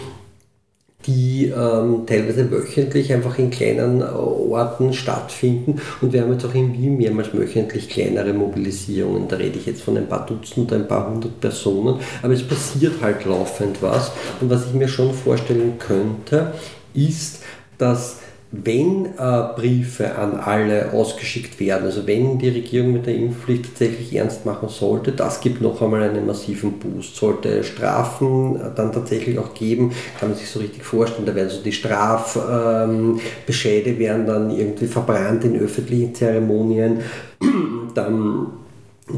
[1.07, 5.81] die ähm, teilweise wöchentlich einfach in kleinen äh, Orten stattfinden.
[6.01, 9.29] Und wir haben jetzt auch in Wien mehrmals wöchentlich kleinere Mobilisierungen.
[9.29, 12.01] Da rede ich jetzt von ein paar Dutzend oder ein paar hundert Personen.
[12.23, 14.13] Aber es passiert halt laufend was.
[14.41, 16.53] Und was ich mir schon vorstellen könnte,
[16.95, 17.43] ist,
[17.79, 18.19] dass
[18.53, 19.09] wenn äh,
[19.57, 24.69] Briefe an alle ausgeschickt werden, also wenn die Regierung mit der Impfpflicht tatsächlich ernst machen
[24.69, 27.17] sollte, das gibt noch einmal einen massiven Boost.
[27.17, 31.51] Sollte Strafen äh, dann tatsächlich auch geben, kann man sich so richtig vorstellen, da werden
[31.51, 37.01] so die Strafbescheide ähm, werden dann irgendwie verbrannt in öffentlichen Zeremonien,
[37.95, 38.47] dann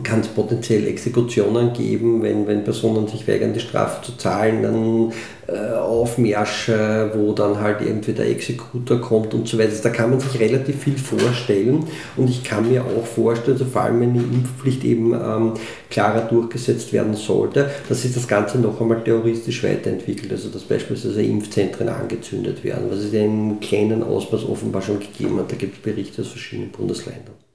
[0.03, 5.13] kann es potenziell Exekutionen geben, wenn, wenn Personen sich weigern, die Strafe zu zahlen, dann
[5.47, 9.71] äh, Aufmärsche, wo dann halt irgendwie der Exekutor kommt und so weiter.
[9.71, 11.85] Also da kann man sich relativ viel vorstellen
[12.19, 15.55] und ich kann mir auch vorstellen, also vor allem wenn die Impfpflicht eben ähm,
[15.89, 21.23] klarer durchgesetzt werden sollte, dass sich das Ganze noch einmal terroristisch weiterentwickelt, also dass beispielsweise
[21.23, 25.51] Impfzentren angezündet werden, was es im kleinen Ausmaß offenbar schon gegeben hat.
[25.51, 27.48] Da gibt es Berichte aus verschiedenen Bundesländern.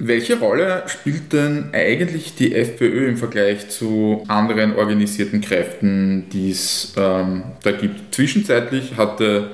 [0.00, 6.94] Welche Rolle spielt denn eigentlich die FPÖ im Vergleich zu anderen organisierten Kräften, die es
[6.96, 8.14] ähm, da gibt?
[8.14, 9.50] Zwischenzeitlich hatte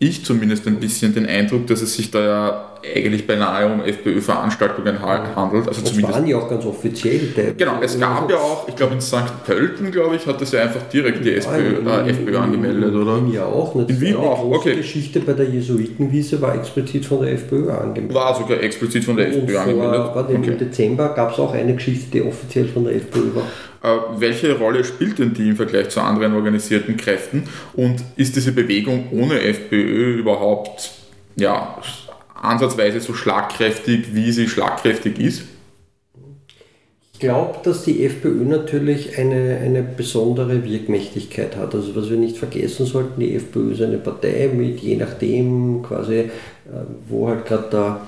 [0.00, 5.00] ich zumindest ein bisschen den Eindruck, dass es sich da ja eigentlich beinahe um FPÖ-Veranstaltungen
[5.02, 5.68] handelt.
[5.68, 7.54] Also das zumindest waren ja auch ganz offiziell.
[7.56, 9.44] genau, es gab ja auch, ich glaube in St.
[9.44, 13.02] Pölten, glaube ich, hat das ja einfach direkt die SPÖ, in, äh, FPÖ angemeldet, in,
[13.02, 13.18] oder?
[13.18, 13.74] In Wien ja auch.
[13.74, 14.76] Das in Wien eine auch, große okay.
[14.76, 18.14] Geschichte bei der Jesuitenwiese war explizit von der FPÖ angemeldet.
[18.14, 20.10] War sogar explizit von der FPÖ vor, angemeldet.
[20.14, 20.50] warte, Okay.
[20.50, 23.44] Im Dezember gab es auch eine Geschichte, die offiziell von der FPÖ war.
[23.82, 27.44] Äh, welche Rolle spielt denn die im Vergleich zu anderen organisierten Kräften?
[27.74, 30.92] Und ist diese Bewegung ohne FPÖ überhaupt
[31.36, 31.76] ja,
[32.46, 35.42] ansatzweise so schlagkräftig, wie sie schlagkräftig ist?
[37.16, 41.74] Ich glaube, dass die FPÖ natürlich eine, eine besondere Wirkmächtigkeit hat.
[41.74, 46.14] Also was wir nicht vergessen sollten, die FPÖ ist eine Partei mit je nachdem quasi,
[46.16, 46.28] äh,
[47.08, 48.00] wo halt gerade der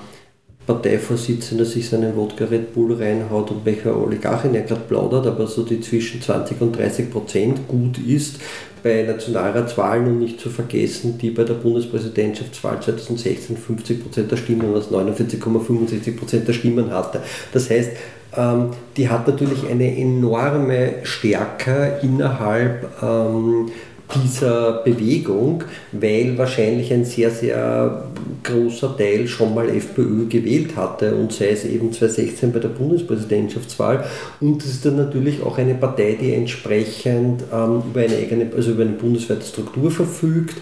[0.67, 5.63] Parteivorsitzende sich seinen Wodka Red Bull reinhaut und welcher Oligarchin er gerade plaudert, aber so
[5.63, 8.35] die zwischen 20 und 30 Prozent gut ist
[8.83, 14.73] bei Nationalratswahlen und nicht zu vergessen, die bei der Bundespräsidentschaftswahl 2016 50 Prozent der Stimmen,
[14.73, 17.21] was 49,65 Prozent der Stimmen hatte.
[17.53, 17.91] Das heißt,
[18.37, 23.71] ähm, die hat natürlich eine enorme Stärke innerhalb ähm,
[24.15, 28.07] dieser Bewegung, weil wahrscheinlich ein sehr, sehr
[28.43, 34.05] großer Teil schon mal FPÖ gewählt hatte und sei es eben 2016 bei der Bundespräsidentschaftswahl.
[34.39, 38.71] Und es ist dann natürlich auch eine Partei, die entsprechend ähm, über, eine eigene, also
[38.71, 40.55] über eine bundesweite Struktur verfügt.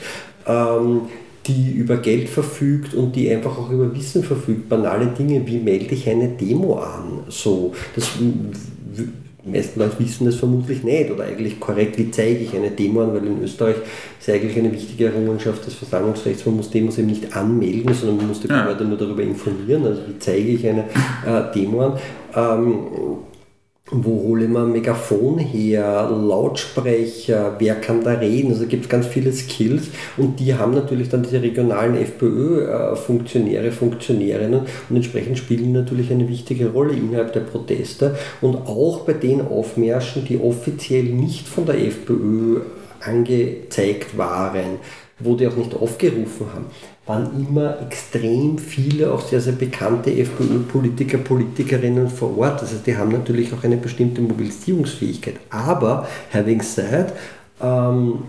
[0.46, 1.02] Ähm,
[1.48, 4.68] die über Geld verfügt und die einfach auch über Wissen verfügt.
[4.68, 7.24] Banale Dinge wie melde ich eine Demo an.
[7.30, 8.10] So, das
[9.48, 11.10] die meisten Leute wissen das vermutlich nicht.
[11.10, 13.78] Oder eigentlich korrekt, wie zeige ich eine Demo an, weil in Österreich
[14.20, 18.28] ist eigentlich eine wichtige Errungenschaft des Versammlungsrechts, man muss Demos eben nicht anmelden, sondern man
[18.28, 20.82] muss die Behörde nur darüber informieren, also wie zeige ich eine
[21.26, 21.94] äh, Demo an.
[22.36, 22.78] Ähm,
[23.90, 28.52] wo hole ein Megafon her, Lautsprecher, wer kann da reden?
[28.52, 29.90] Also gibt es ganz viele Skills.
[30.18, 34.62] Und die haben natürlich dann diese regionalen FPÖ-Funktionäre, Funktionärinnen.
[34.90, 38.16] Und entsprechend spielen natürlich eine wichtige Rolle innerhalb der Proteste.
[38.42, 42.60] Und auch bei den Aufmärschen, die offiziell nicht von der FPÖ
[43.02, 44.80] angezeigt waren,
[45.20, 46.66] wo die auch nicht aufgerufen haben,
[47.06, 52.62] waren immer extrem viele, auch sehr, sehr bekannte FPÖ-Politiker, Politikerinnen vor Ort.
[52.62, 55.36] Das heißt, die haben natürlich auch eine bestimmte Mobilisierungsfähigkeit.
[55.50, 57.14] Aber, having said,
[57.62, 58.20] ähm,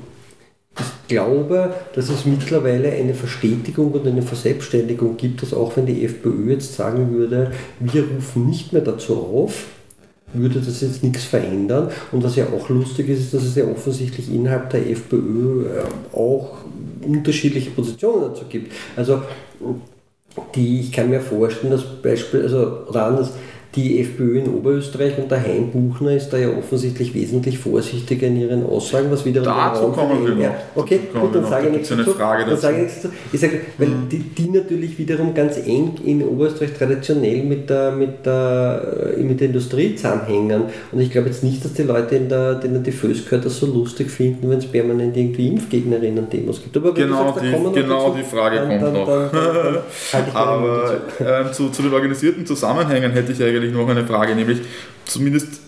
[0.78, 6.04] ich glaube, dass es mittlerweile eine Verstetigung und eine Verselbstständigung gibt, dass auch wenn die
[6.04, 7.50] FPÖ jetzt sagen würde,
[7.80, 9.64] wir rufen nicht mehr dazu auf,
[10.32, 11.90] würde das jetzt nichts verändern.
[12.12, 15.66] Und was ja auch lustig ist, ist, dass es ja offensichtlich innerhalb der FPÖ
[16.12, 16.58] auch
[17.02, 18.72] unterschiedliche Positionen dazu gibt.
[18.96, 19.22] Also
[20.54, 23.30] die, ich kann mir vorstellen, dass Beispiel, also oder anders,
[23.82, 28.36] die FPÖ in Oberösterreich und der Hein Buchner ist da ja offensichtlich wesentlich vorsichtiger in
[28.40, 30.54] ihren Aussagen, was wiederum Dazu kommen wir noch.
[30.74, 32.12] Okay, gut, dann sage ich nichts dazu.
[32.12, 32.62] Frage Dann dazu.
[32.62, 33.14] sage ich nichts dazu.
[33.32, 34.08] Ich sage, weil Mhm.
[34.10, 39.40] die, die natürlich wiederum ganz eng in Oberösterreich traditionell mit der, mit der, äh, mit
[39.40, 40.62] der Industrie zusammenhängen.
[40.92, 43.66] Und ich glaube jetzt nicht, dass die Leute, in der, denen die gehört, das so
[43.66, 46.76] lustig finden, wenn es permanent irgendwie Impfgegnerinnen-Demos gibt.
[46.76, 49.30] Aber Genau, sagst, die- genau dazu, die Frage dann, kommt dann, noch.
[49.32, 49.78] Dann,
[50.34, 54.58] Aber ähm, zu, zu den organisierten Zusammenhängen hätte ich eigentlich noch eine Frage, nämlich
[55.04, 55.60] zumindest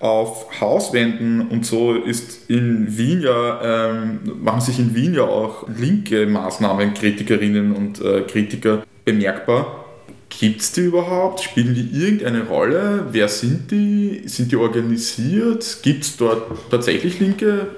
[0.00, 5.66] auf Hauswänden und so ist in Wien ja, ähm, machen sich in Wien ja auch
[5.68, 9.84] linke Maßnahmen, Kritikerinnen und äh, Kritiker bemerkbar.
[10.28, 11.40] Gibt es die überhaupt?
[11.40, 13.06] Spielen die irgendeine Rolle?
[13.12, 14.22] Wer sind die?
[14.26, 15.78] Sind die organisiert?
[15.82, 17.68] Gibt es dort tatsächlich Linke?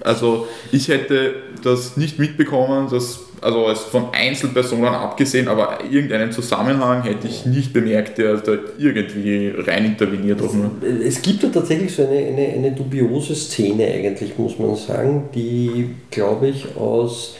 [0.00, 7.26] Also ich hätte das nicht mitbekommen, dass, also von Einzelpersonen abgesehen, aber irgendeinen Zusammenhang hätte
[7.28, 10.42] ich nicht bemerkt, der da irgendwie rein interveniert.
[10.42, 10.70] Auch nur.
[11.04, 15.90] Es gibt da tatsächlich so eine, eine, eine dubiose Szene eigentlich, muss man sagen, die,
[16.10, 17.36] glaube ich, aus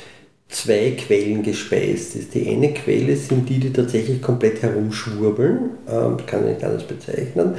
[0.49, 2.35] zwei Quellen gespeist ist.
[2.35, 7.55] Die eine Quelle sind die, die tatsächlich komplett herumschwurbeln, ähm, kann ich nicht anders bezeichnen.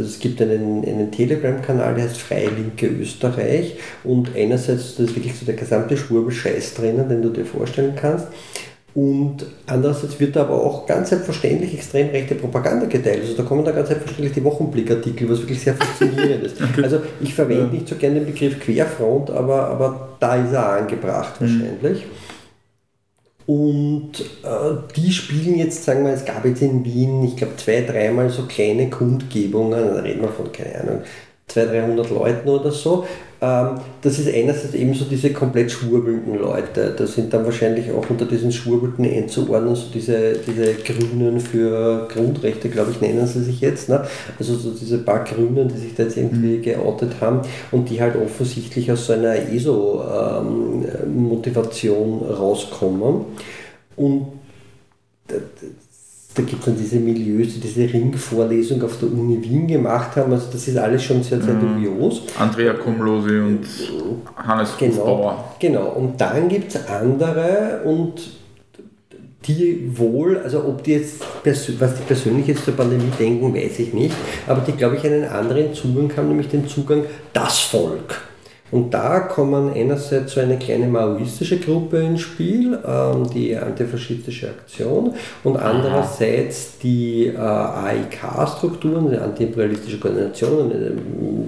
[0.00, 5.34] Es gibt einen, einen Telegram-Kanal, der heißt Freie Linke Österreich und einerseits da ist wirklich
[5.34, 8.26] so der gesamte Schwurbelscheiß drinnen, den du dir vorstellen kannst.
[8.96, 13.20] Und andererseits wird da aber auch ganz selbstverständlich extrem rechte Propaganda geteilt.
[13.20, 16.56] Also da kommen da ganz selbstverständlich die Wochenblickartikel, was wirklich sehr faszinierend ist.
[16.82, 21.34] Also ich verwende nicht so gerne den Begriff Querfront, aber, aber da ist er angebracht
[21.38, 22.06] wahrscheinlich.
[23.46, 27.82] Und äh, die spielen jetzt, sagen wir, es gab jetzt in Wien, ich glaube, zwei,
[27.82, 31.02] dreimal so kleine Kundgebungen, da reden wir von, keine Ahnung,
[31.46, 33.06] 200, 300 Leuten oder so.
[33.46, 36.92] Ähm, das ist einerseits eben so diese komplett schwurbelnden Leute.
[36.96, 42.68] Da sind dann wahrscheinlich auch unter diesen Schwurbelten einzuordnen, so diese, diese Grünen für Grundrechte,
[42.68, 43.88] glaube ich, nennen sie sich jetzt.
[43.88, 44.04] Ne?
[44.38, 48.16] Also so diese paar Grünen, die sich da jetzt irgendwie geoutet haben und die halt
[48.16, 53.26] offensichtlich aus so einer ESO-Motivation rauskommen.
[53.96, 54.26] Und
[56.36, 60.32] da gibt es dann diese Milieus, die diese Ringvorlesung auf der Uni Wien gemacht haben.
[60.32, 61.74] Also das ist alles schon sehr, sehr mhm.
[61.74, 62.22] dubios.
[62.38, 63.66] Andrea Kumlosi und
[64.36, 65.54] Hannes genau, Bauer.
[65.58, 68.20] Genau, und dann gibt es andere und
[69.44, 73.94] die wohl, also ob die jetzt, was die persönlich jetzt zur Pandemie denken, weiß ich
[73.94, 74.14] nicht,
[74.46, 78.20] aber die, glaube ich, einen anderen Zugang haben, nämlich den Zugang das Volk.
[78.72, 85.14] Und da kommen einerseits so eine kleine maoistische Gruppe ins Spiel, ähm, die antifaschistische Aktion,
[85.44, 90.92] und andererseits die äh, AIK-Strukturen, die antiimperialistische Koordination, eine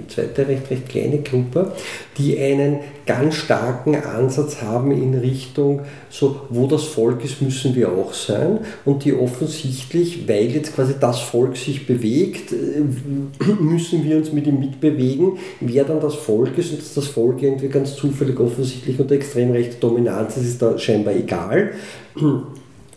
[0.07, 1.73] zweite recht, recht kleine Gruppe,
[2.17, 7.91] die einen ganz starken Ansatz haben in Richtung, so wo das Volk ist, müssen wir
[7.91, 14.17] auch sein und die offensichtlich, weil jetzt quasi das Volk sich bewegt, äh, müssen wir
[14.17, 17.95] uns mit ihm mitbewegen, wer dann das Volk ist und dass das Volk irgendwie ganz
[17.95, 21.71] zufällig offensichtlich unter extrem rechter Dominanz ist, ist da scheinbar egal.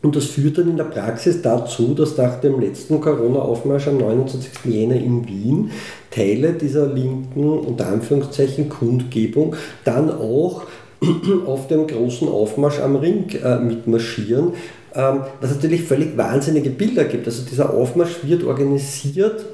[0.03, 4.51] Und das führt dann in der Praxis dazu, dass nach dem letzten Corona-Aufmarsch am 29.
[4.65, 5.71] Jänner in Wien
[6.11, 10.63] Teile dieser linken, unter Anführungszeichen, Kundgebung dann auch
[11.47, 14.55] auf dem großen Aufmarsch am Ring äh, mitmarschieren,
[14.95, 17.27] ähm, was natürlich völlig wahnsinnige Bilder gibt.
[17.27, 19.45] Also dieser Aufmarsch wird organisiert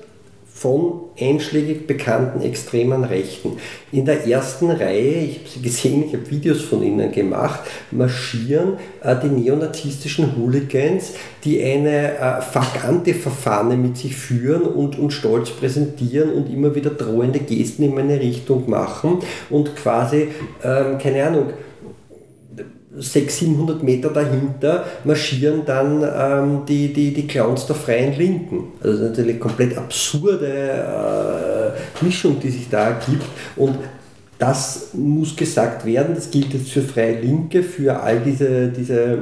[0.60, 3.58] von einschlägig bekannten extremen Rechten.
[3.92, 7.60] In der ersten Reihe, ich habe sie gesehen, ich habe Videos von ihnen gemacht,
[7.92, 11.12] marschieren äh, die neonazistischen Hooligans,
[11.44, 17.38] die eine äh, Fuck-Antifa-Fahne mit sich führen und, und stolz präsentieren und immer wieder drohende
[17.38, 19.18] Gesten in meine Richtung machen
[19.50, 20.28] und quasi,
[20.64, 21.50] ähm, keine Ahnung,
[22.98, 28.72] 600, 700 Meter dahinter marschieren dann ähm, die, die, die Clowns der Freien Linken.
[28.82, 33.24] Also natürlich komplett absurde äh, Mischung, die sich da ergibt.
[33.56, 33.76] Und
[34.38, 39.18] das muss gesagt werden, das gilt jetzt für Freie Linke, für all diese, diese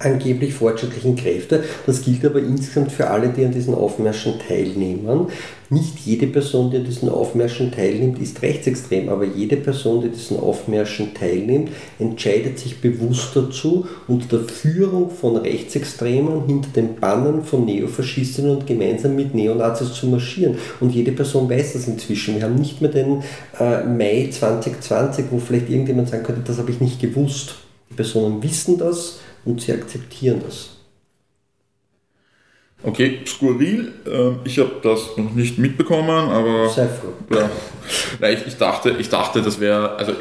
[0.00, 1.62] angeblich fortschrittlichen Kräfte.
[1.86, 5.28] Das gilt aber insgesamt für alle, die an diesen Aufmärschen teilnehmen.
[5.68, 10.40] Nicht jede Person, die an diesen Aufmärschen teilnimmt, ist rechtsextrem, aber jede Person, die diesen
[10.40, 17.66] Aufmärschen teilnimmt, entscheidet sich bewusst dazu, unter der Führung von Rechtsextremen hinter den Bannen von
[17.66, 20.56] Neofaschistinnen und gemeinsam mit Neonazis zu marschieren.
[20.80, 22.36] Und jede Person weiß das inzwischen.
[22.36, 23.22] Wir haben nicht mehr den
[23.60, 27.54] äh, Mai 2020, wo vielleicht irgendjemand sagen könnte, das habe ich nicht gewusst.
[27.90, 30.70] Die Personen wissen das und sie akzeptieren das.
[32.82, 33.92] Okay, skurril.
[34.06, 36.68] Ähm, ich habe das noch nicht mitbekommen, aber.
[36.70, 37.12] Sei froh.
[38.20, 39.96] Ja, ich, ich, dachte, ich dachte, das wäre.
[39.96, 40.12] Also,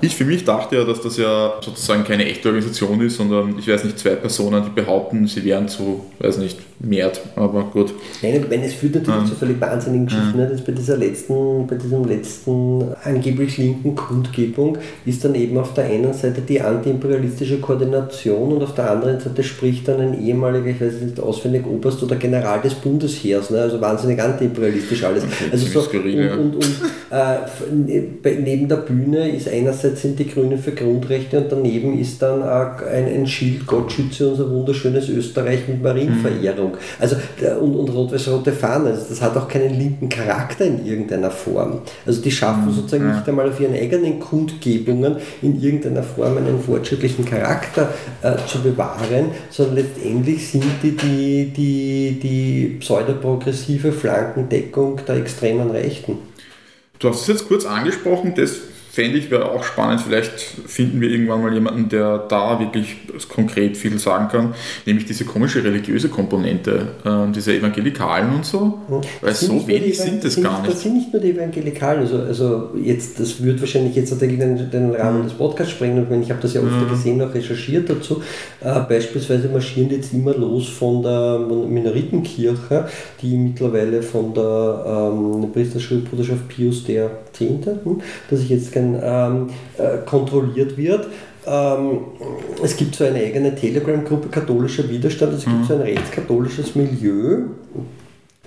[0.00, 3.68] ich für mich dachte ja, dass das ja sozusagen keine echte Organisation ist, sondern ich
[3.68, 7.92] weiß nicht, zwei Personen, die behaupten, sie wären zu, weiß nicht, mehrt, aber gut.
[8.22, 9.28] Nein, wenn es führt natürlich ja.
[9.28, 10.38] zu völlig wahnsinnigen Geschichten.
[10.38, 10.46] Ja.
[10.46, 15.86] Das bei dieser letzten, bei diesem letzten angeblich linken Kundgebung ist dann eben auf der
[15.86, 20.80] einen Seite die antiimperialistische Koordination und auf der anderen Seite spricht dann ein ehemaliger, ich
[20.80, 23.60] weiß nicht auswendig, Oberst oder General des Bundesheers, ne?
[23.62, 25.24] also wahnsinnig antiimperialistisch alles.
[25.24, 26.76] Okay, also so, skurril, und, und, und
[27.10, 32.42] äh, neben der Bühne ist einerseits sind die Grünen für Grundrechte und daneben ist dann
[32.42, 36.68] ein, ein Schild, Gott schütze unser wunderschönes Österreich mit Marienverehrung.
[36.68, 36.76] Meinung.
[36.98, 37.16] Also,
[37.60, 41.80] und, und rot-weiß-rote Fahnen, also das hat auch keinen linken Charakter in irgendeiner Form.
[42.06, 42.72] Also die schaffen mhm.
[42.72, 48.62] sozusagen nicht einmal auf ihren eigenen Kundgebungen in irgendeiner Form einen fortschrittlichen Charakter äh, zu
[48.62, 56.18] bewahren, sondern letztendlich sind die die, die, die pseudoprogressive Flankendeckung der extremen Rechten.
[56.98, 58.56] Du hast es jetzt kurz angesprochen, das
[58.98, 60.00] fände ich, wäre auch spannend.
[60.00, 60.32] Vielleicht
[60.66, 62.96] finden wir irgendwann mal jemanden, der da wirklich
[63.28, 64.54] konkret viel sagen kann,
[64.86, 68.80] nämlich diese komische religiöse Komponente, äh, diese Evangelikalen und so.
[68.88, 69.00] Hm.
[69.20, 70.72] Weil so wenig sind es gar nicht.
[70.72, 74.94] Das sind nicht nur die Evangelikalen, also, also jetzt, das wird wahrscheinlich jetzt den, den
[74.96, 75.24] Rahmen mhm.
[75.24, 76.88] des Podcasts sprengen, und ich habe das ja oft mhm.
[76.88, 78.20] gesehen, auch recherchiert dazu.
[78.60, 82.88] Äh, beispielsweise marschieren jetzt immer los von der Minoritenkirche,
[83.22, 89.50] die mittlerweile von der ähm, Priesterschulbruderschaft Pius der Zehnte, hm, dass ich jetzt kein ähm,
[89.76, 91.08] äh, kontrolliert wird.
[91.46, 92.00] Ähm,
[92.62, 95.64] es gibt so eine eigene Telegram-Gruppe katholischer Widerstand, also es gibt mhm.
[95.64, 97.44] so ein rechtskatholisches Milieu,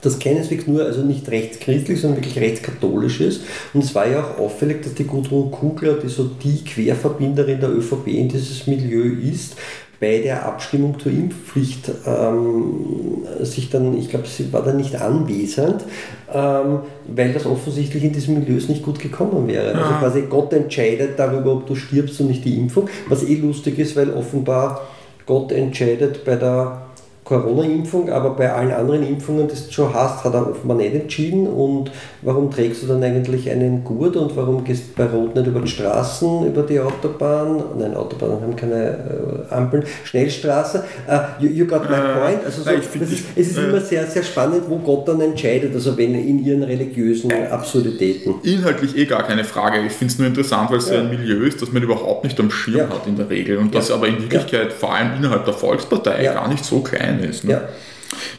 [0.01, 3.41] das keineswegs nur, also nicht rechtschristlich, sondern wirklich rechtskatholisch ist.
[3.73, 7.69] Und es war ja auch auffällig, dass die Gudrun Kugler, die so die Querverbinderin der
[7.69, 9.55] ÖVP in dieses Milieu ist,
[10.01, 15.85] bei der Abstimmung zur Impfpflicht ähm, sich dann, ich glaube, sie war da nicht anwesend,
[16.33, 19.75] ähm, weil das offensichtlich in diesem Milieu nicht gut gekommen wäre.
[19.75, 23.77] Also quasi Gott entscheidet darüber, ob du stirbst und nicht die Impfung, was eh lustig
[23.77, 24.81] ist, weil offenbar
[25.27, 26.81] Gott entscheidet bei der
[27.23, 31.45] Corona-Impfung, aber bei allen anderen Impfungen, die du schon hast, hat er offenbar nicht entschieden.
[31.45, 31.91] Und
[32.21, 35.59] warum trägst du dann eigentlich einen Gurt und warum gehst du bei Rot nicht über
[35.59, 37.63] die Straßen, über die Autobahn?
[37.77, 39.83] Nein, Autobahnen haben keine äh, Ampeln.
[40.03, 40.83] Schnellstraße.
[41.07, 42.45] Uh, you, you, got my äh, point.
[42.45, 42.89] Also so, ist,
[43.35, 46.63] es ist äh, immer sehr, sehr spannend, wo Gott dann entscheidet, also wenn in ihren
[46.63, 48.35] religiösen Absurditäten.
[48.43, 49.85] Inhaltlich eh gar keine Frage.
[49.85, 50.99] Ich finde es nur interessant, weil es ja.
[50.99, 52.89] ein Milieu ist, das man überhaupt nicht am Schirm ja.
[52.89, 56.47] hat in der Regel und das aber in Wirklichkeit vor allem innerhalb der Volkspartei gar
[56.47, 57.43] nicht so klein ist.
[57.43, 57.61] Ne?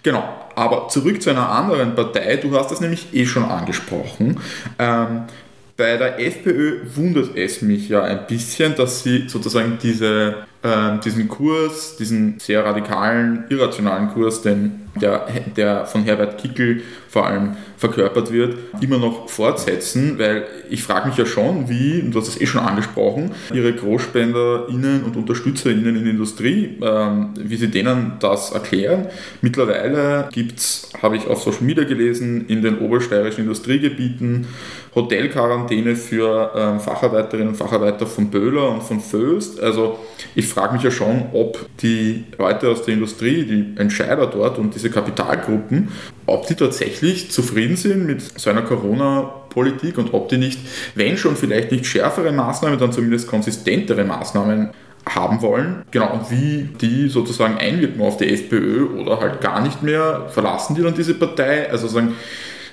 [0.02, 4.40] Genau, aber zurück zu einer anderen Partei, du hast das nämlich eh schon angesprochen.
[4.78, 5.24] Ähm,
[5.76, 11.28] bei der FPÖ wundert es mich ja ein bisschen, dass sie sozusagen diese, äh, diesen
[11.28, 16.82] Kurs, diesen sehr radikalen, irrationalen Kurs, den der, der von Herbert Kickel
[17.12, 22.12] vor allem verkörpert wird, immer noch fortsetzen, weil ich frage mich ja schon, wie, und
[22.12, 27.56] du hast es eh schon angesprochen, ihre GroßspenderInnen und UnterstützerInnen in der Industrie, ähm, wie
[27.56, 29.08] sie denen das erklären.
[29.42, 34.46] Mittlerweile gibt es, habe ich auf Social Media gelesen, in den obersteirischen Industriegebieten
[34.94, 39.58] Hotelquarantäne für ähm, Facharbeiterinnen und Facharbeiter von Böhler und von Föst.
[39.60, 39.98] Also
[40.34, 44.74] ich frage mich ja schon, ob die Leute aus der Industrie, die Entscheider dort und
[44.74, 45.88] diese Kapitalgruppen,
[46.26, 50.58] ob die tatsächlich zufrieden sind mit so einer Corona-Politik und ob die nicht,
[50.94, 54.70] wenn schon vielleicht nicht schärfere Maßnahmen, dann zumindest konsistentere Maßnahmen
[55.04, 59.82] haben wollen, genau, und wie die sozusagen einwirken auf die FPÖ oder halt gar nicht
[59.82, 62.14] mehr, verlassen die dann diese Partei, also sagen,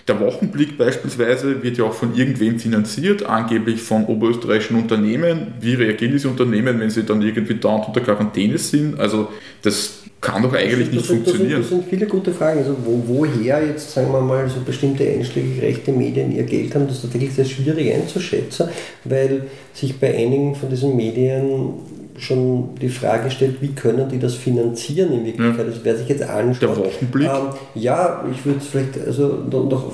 [0.08, 5.54] der Wochenblick beispielsweise wird ja auch von irgendwem finanziert, angeblich von oberösterreichischen Unternehmen.
[5.62, 9.00] Wie reagieren diese Unternehmen, wenn sie dann irgendwie dauernd unter Quarantäne sind?
[9.00, 11.62] Also das kann doch eigentlich nicht das sind, funktionieren.
[11.62, 12.60] Das sind, das sind, viele gute Fragen.
[12.60, 16.88] Also wo, woher jetzt, sagen wir mal, so bestimmte einschlägig rechte Medien ihr Geld haben,
[16.88, 18.68] das ist tatsächlich sehr schwierig einzuschätzen,
[19.06, 19.44] weil
[19.74, 21.74] sich bei einigen von diesen Medien
[22.18, 25.66] schon die Frage stellt, wie können die das finanzieren in Wirklichkeit?
[25.66, 26.62] Also wer sich jetzt anschaut.
[26.62, 27.28] Der Wochenblick?
[27.28, 29.94] Ähm, ja, ich würde es vielleicht also noch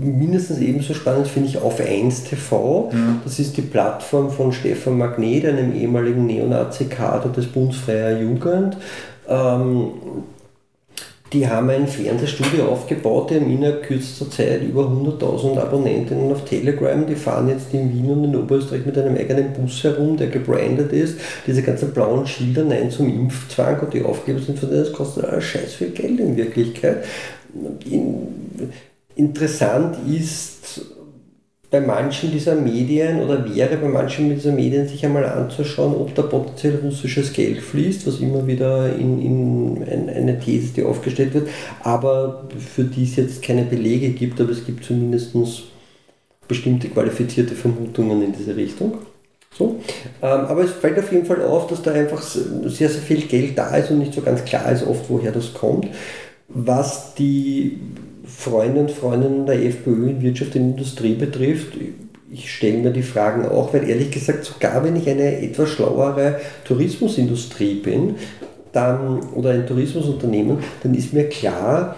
[0.00, 2.90] mindestens ebenso spannend finde ich auf 1 TV.
[2.92, 2.98] Ja.
[3.24, 8.76] Das ist die Plattform von Stefan Magnet, einem ehemaligen Neonazi-Kader des Bundes Freier Jugend.
[9.28, 9.90] Ähm,
[11.34, 17.04] die haben ein Fernsehstudio aufgebaut, die haben innerhalb kürzester Zeit über 100.000 Abonnentinnen auf Telegram.
[17.04, 20.92] Die fahren jetzt in Wien und in Oberösterreich mit einem eigenen Bus herum, der gebrandet
[20.92, 21.18] ist.
[21.44, 25.24] Diese ganzen blauen Schilder, nein zum Impfzwang und die Aufgaben sind von denen, das kostet
[25.24, 27.04] alles scheiß viel Geld in Wirklichkeit.
[27.90, 28.28] In,
[29.16, 30.82] interessant ist,
[31.74, 36.22] bei manchen dieser Medien oder wäre bei manchen dieser Medien sich einmal anzuschauen, ob da
[36.22, 41.48] potenziell russisches Geld fließt, was immer wieder in, in eine These, die aufgestellt wird,
[41.82, 45.34] aber für die es jetzt keine Belege gibt, aber es gibt zumindest
[46.46, 48.98] bestimmte qualifizierte Vermutungen in diese Richtung.
[49.58, 49.80] So.
[50.22, 53.58] Ähm, aber es fällt auf jeden Fall auf, dass da einfach sehr, sehr viel Geld
[53.58, 55.88] da ist und nicht so ganz klar ist oft, woher das kommt.
[56.46, 57.80] Was die
[58.44, 61.72] Freunde und Freundinnen der FPÖ in Wirtschaft und Industrie betrifft,
[62.30, 66.40] ich stelle mir die Fragen auch, weil ehrlich gesagt, sogar wenn ich eine etwas schlauere
[66.64, 68.16] Tourismusindustrie bin
[68.72, 71.96] dann, oder ein Tourismusunternehmen, dann ist mir klar,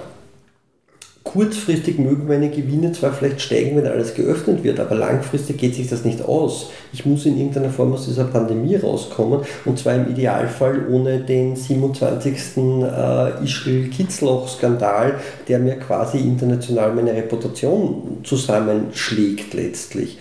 [1.36, 5.86] kurzfristig mögen meine Gewinne zwar vielleicht steigen, wenn alles geöffnet wird, aber langfristig geht sich
[5.86, 6.70] das nicht aus.
[6.94, 11.54] Ich muss in irgendeiner Form aus dieser Pandemie rauskommen und zwar im Idealfall ohne den
[11.54, 12.56] 27.
[12.56, 15.16] Äh, Ischl-Kitzloch-Skandal,
[15.46, 20.18] der mir quasi international meine Reputation zusammenschlägt letztlich.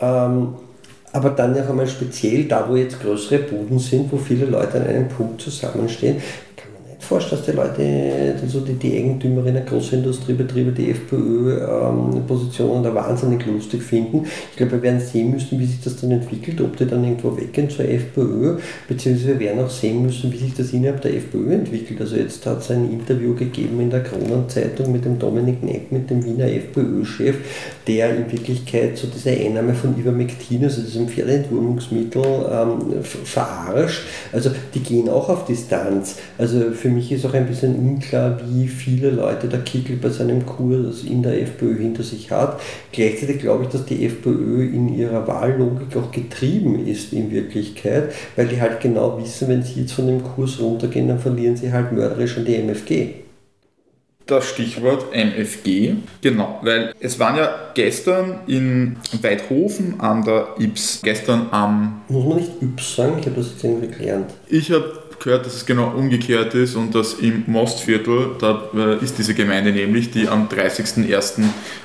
[0.00, 0.54] Ähm,
[1.12, 4.86] aber dann noch einmal speziell da, wo jetzt größere Buden sind, wo viele Leute an
[4.86, 6.16] einem Punkt zusammenstehen,
[7.04, 12.94] vorstellen, dass die Leute, also die, die Eigentümerinnen der großen Industriebetriebe, die FPÖ-Positionen ähm, da
[12.94, 14.24] wahnsinnig lustig finden.
[14.50, 17.36] Ich glaube, wir werden sehen müssen, wie sich das dann entwickelt, ob die dann irgendwo
[17.36, 18.56] weggehen zur FPÖ,
[18.88, 22.00] beziehungsweise wir werden auch sehen müssen, wie sich das innerhalb der FPÖ entwickelt.
[22.00, 26.10] Also jetzt hat es ein Interview gegeben in der Kronenzeitung mit dem Dominik Neck, mit
[26.10, 27.36] dem Wiener FPÖ-Chef,
[27.86, 34.02] der in Wirklichkeit so diese Einnahme von Ivermectin, also diesem Pferdeentwurmungsmittel, ähm, verarscht.
[34.32, 36.16] Also die gehen auch auf Distanz.
[36.38, 40.46] Also für mich ist auch ein bisschen unklar, wie viele Leute der Kickel bei seinem
[40.46, 42.60] Kurs in der FPÖ hinter sich hat.
[42.92, 48.48] Gleichzeitig glaube ich, dass die FPÖ in ihrer Wahllogik auch getrieben ist in Wirklichkeit, weil
[48.48, 51.92] die halt genau wissen, wenn sie jetzt von dem Kurs runtergehen, dann verlieren sie halt
[51.92, 53.24] mörderisch an die MFG
[54.26, 55.94] das Stichwort MFG.
[56.22, 62.02] Genau, weil es waren ja gestern in Weidhofen an der Ips, gestern am...
[62.08, 63.16] Muss man nicht Ips sagen?
[63.20, 64.30] Ich habe das jetzt irgendwie gelernt.
[64.48, 69.18] Ich habe gehört, dass es genau umgekehrt ist und dass im Mostviertel, da äh, ist
[69.18, 71.42] diese Gemeinde nämlich, die am 30.01.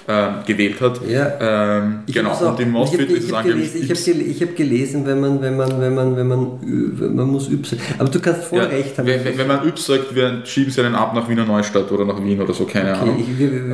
[0.09, 1.07] Äh, gewählt hat.
[1.07, 1.77] Ja.
[1.77, 3.75] Ähm, genau, auch, und im Mostviertel ist es angeblich.
[3.75, 7.27] Ich habe gelesen, hab gelesen, wenn man, wenn man, wenn man, wenn man, wenn man
[7.27, 9.05] muss Yps Aber du kannst voll ja, recht haben.
[9.05, 12.23] Wenn, wenn man Yps sagt, wir schieben sie einen ab nach Wiener Neustadt oder nach
[12.23, 13.19] Wien oder so, keine okay, Ahnung.
[13.19, 13.73] Ich, ähm,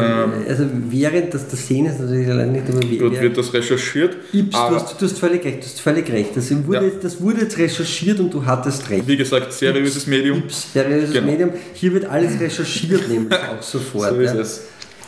[0.50, 2.98] also während das, das sehen ist natürlich allein nicht, aber wie.
[2.98, 4.18] Dort wird das recherchiert.
[4.34, 6.36] Yps, du hast, du hast völlig recht, du hast völlig recht.
[6.36, 6.92] Das wurde, ja.
[7.02, 9.08] das wurde jetzt recherchiert und du hattest recht.
[9.08, 10.44] Wie gesagt, seriöses Medium.
[10.50, 11.28] Seriöses genau.
[11.28, 11.54] Medium.
[11.74, 14.10] Hier wird alles recherchiert, nämlich auch sofort.
[14.10, 14.40] so ist ja.
[14.40, 14.62] es.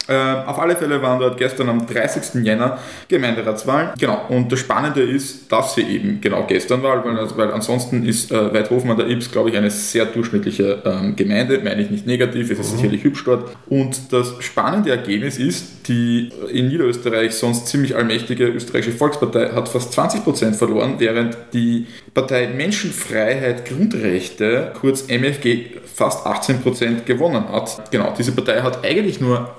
[0.10, 2.44] Ähm, auf alle Fälle waren dort gestern am 30.
[2.44, 3.92] Jänner Gemeinderatswahlen.
[4.00, 8.32] Genau, und das Spannende ist, dass sie eben genau gestern war, weil, weil ansonsten ist
[8.32, 12.08] äh, Weidhofen an der Ips, glaube ich, eine sehr durchschnittliche ähm, Gemeinde, meine ich nicht
[12.08, 12.78] negativ, es ist mhm.
[12.78, 13.56] sicherlich hübsch dort.
[13.68, 19.98] Und das spannende Ergebnis ist, die in Niederösterreich sonst ziemlich allmächtige österreichische Volkspartei hat fast
[19.98, 27.92] 20% verloren, während die Partei Menschenfreiheit Grundrechte, kurz MFG, fast 18% gewonnen hat.
[27.92, 29.50] Genau, diese Partei hat eigentlich nur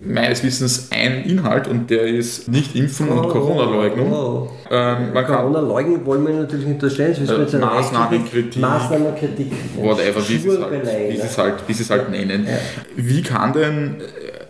[0.00, 4.12] meines Wissens ein Inhalt und der ist nicht Impfen und oh, Corona-Leugnung.
[4.12, 4.48] Oh.
[4.70, 7.14] Ähm, Corona-Leugnen wollen wir natürlich nicht unterstellen.
[7.14, 8.62] Äh, Maßnahmenkritik.
[8.62, 9.52] Maßnahmenkritik.
[9.76, 12.46] Whatever, wie sie es halt, wie es halt, wie es halt nennen.
[12.46, 12.58] Ja.
[12.96, 13.96] Wie kann denn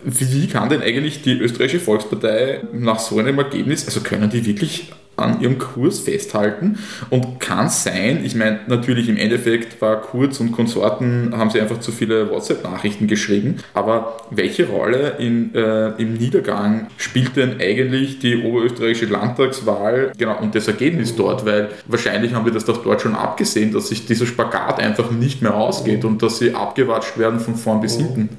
[0.03, 4.91] wie kann denn eigentlich die österreichische Volkspartei nach so einem Ergebnis, also können die wirklich
[5.19, 6.79] an ihrem Kurs festhalten.
[7.09, 11.79] Und kann sein, ich meine, natürlich im Endeffekt war Kurz und Konsorten, haben sie einfach
[11.79, 18.43] zu viele WhatsApp-Nachrichten geschrieben, aber welche Rolle in, äh, im Niedergang spielt denn eigentlich die
[18.43, 23.15] oberösterreichische Landtagswahl genau, und das Ergebnis dort, weil wahrscheinlich haben wir das doch dort schon
[23.15, 27.55] abgesehen, dass sich dieser Spagat einfach nicht mehr ausgeht und dass sie abgewatscht werden von
[27.55, 28.29] vorn bis hinten.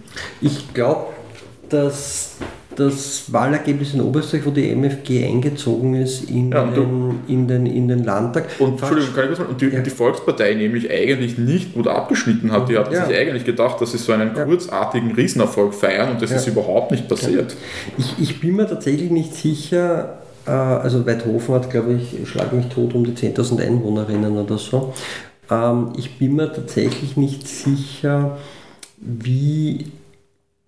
[0.41, 1.13] Ich glaube,
[1.69, 2.37] dass
[2.77, 7.89] das Wahlergebnis in Oberösterreich, wo die MFG eingezogen ist in, ja, den, in, den, in
[7.89, 8.47] den Landtag.
[8.59, 9.81] Und, Entschuldigung, kann ich kurz mal, und die, ja.
[9.81, 12.69] die, Volkspartei nämlich eigentlich nicht gut abgeschnitten hat.
[12.69, 13.07] Die hat ja.
[13.07, 17.09] sich eigentlich gedacht, dass sie so einen kurzartigen Riesenerfolg feiern und das ist überhaupt nicht
[17.09, 17.57] passiert.
[17.99, 22.67] Ich, ich bin mir tatsächlich nicht sicher, äh, also Weidhofen hat, glaube ich, schlag mich
[22.67, 24.95] tot um die 10.000 Einwohnerinnen oder so.
[25.51, 28.39] Ähm, ich bin mir tatsächlich nicht sicher,
[28.97, 29.87] wie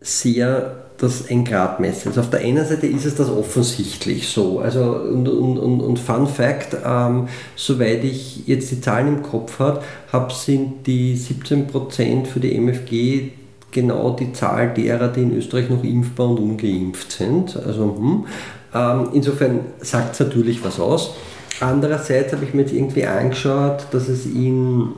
[0.01, 2.19] sehr das ein Gradmesser ist.
[2.19, 4.61] Auf der einen Seite ist es das offensichtlich so.
[4.61, 9.59] Also, und, und, und, und Fun Fact, ähm, soweit ich jetzt die Zahlen im Kopf
[9.59, 9.83] habe,
[10.13, 13.31] hab, sind die 17% für die MFG
[13.73, 17.57] genau die Zahl derer, die in Österreich noch impfbar und ungeimpft sind.
[17.57, 18.25] Also, hm.
[18.73, 21.15] ähm, insofern sagt es natürlich was aus.
[21.59, 24.89] Andererseits habe ich mir jetzt irgendwie angeschaut, dass es in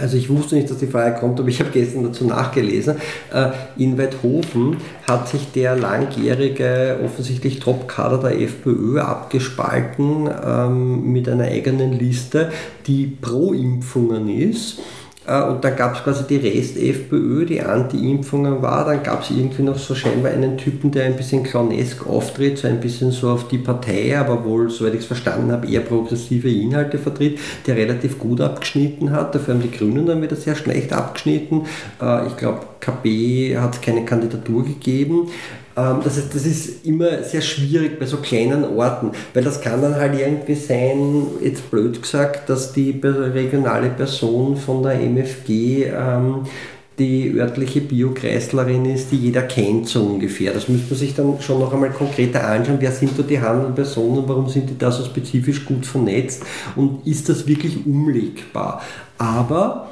[0.00, 2.96] also ich wusste nicht, dass die Frage kommt, aber ich habe gestern dazu nachgelesen.
[3.32, 4.76] Äh, in Weidhofen
[5.08, 12.52] hat sich der langjährige, offensichtlich Top-Kader der FPÖ abgespalten ähm, mit einer eigenen Liste,
[12.86, 14.78] die pro Impfungen ist
[15.24, 18.84] und dann gab es quasi die Rest-FPÖ, die Anti-Impfungen war.
[18.84, 22.66] Dann gab es irgendwie noch so scheinbar einen Typen, der ein bisschen clownesk auftritt, so
[22.66, 26.50] ein bisschen so auf die Partei, aber wohl, soweit ich es verstanden habe, eher progressive
[26.50, 29.34] Inhalte vertritt, der relativ gut abgeschnitten hat.
[29.34, 31.66] Dafür haben die Grünen dann wieder sehr schlecht abgeschnitten.
[32.00, 35.28] Äh, ich glaube, KB hat keine Kandidatur gegeben.
[35.76, 39.80] Ähm, das ist, das ist immer sehr schwierig bei so kleinen Orten, weil das kann
[39.82, 46.46] dann halt irgendwie sein, jetzt blöd gesagt, dass die regionale Person von der MFG ähm,
[46.98, 50.52] die örtliche Biokreislerin ist, die jeder kennt so ungefähr.
[50.52, 52.76] Das müsste man sich dann schon noch einmal konkreter anschauen.
[52.80, 54.24] Wer sind da die handelnden Personen?
[54.26, 56.42] Warum sind die da so spezifisch gut vernetzt?
[56.76, 58.82] Und ist das wirklich umlegbar?
[59.16, 59.88] Aber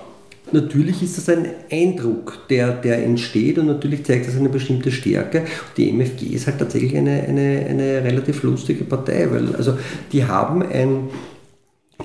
[0.53, 5.44] natürlich ist das ein Eindruck, der, der entsteht und natürlich zeigt das eine bestimmte Stärke.
[5.76, 9.78] Die MFG ist halt tatsächlich eine, eine, eine relativ lustige Partei, weil also
[10.12, 11.09] die haben ein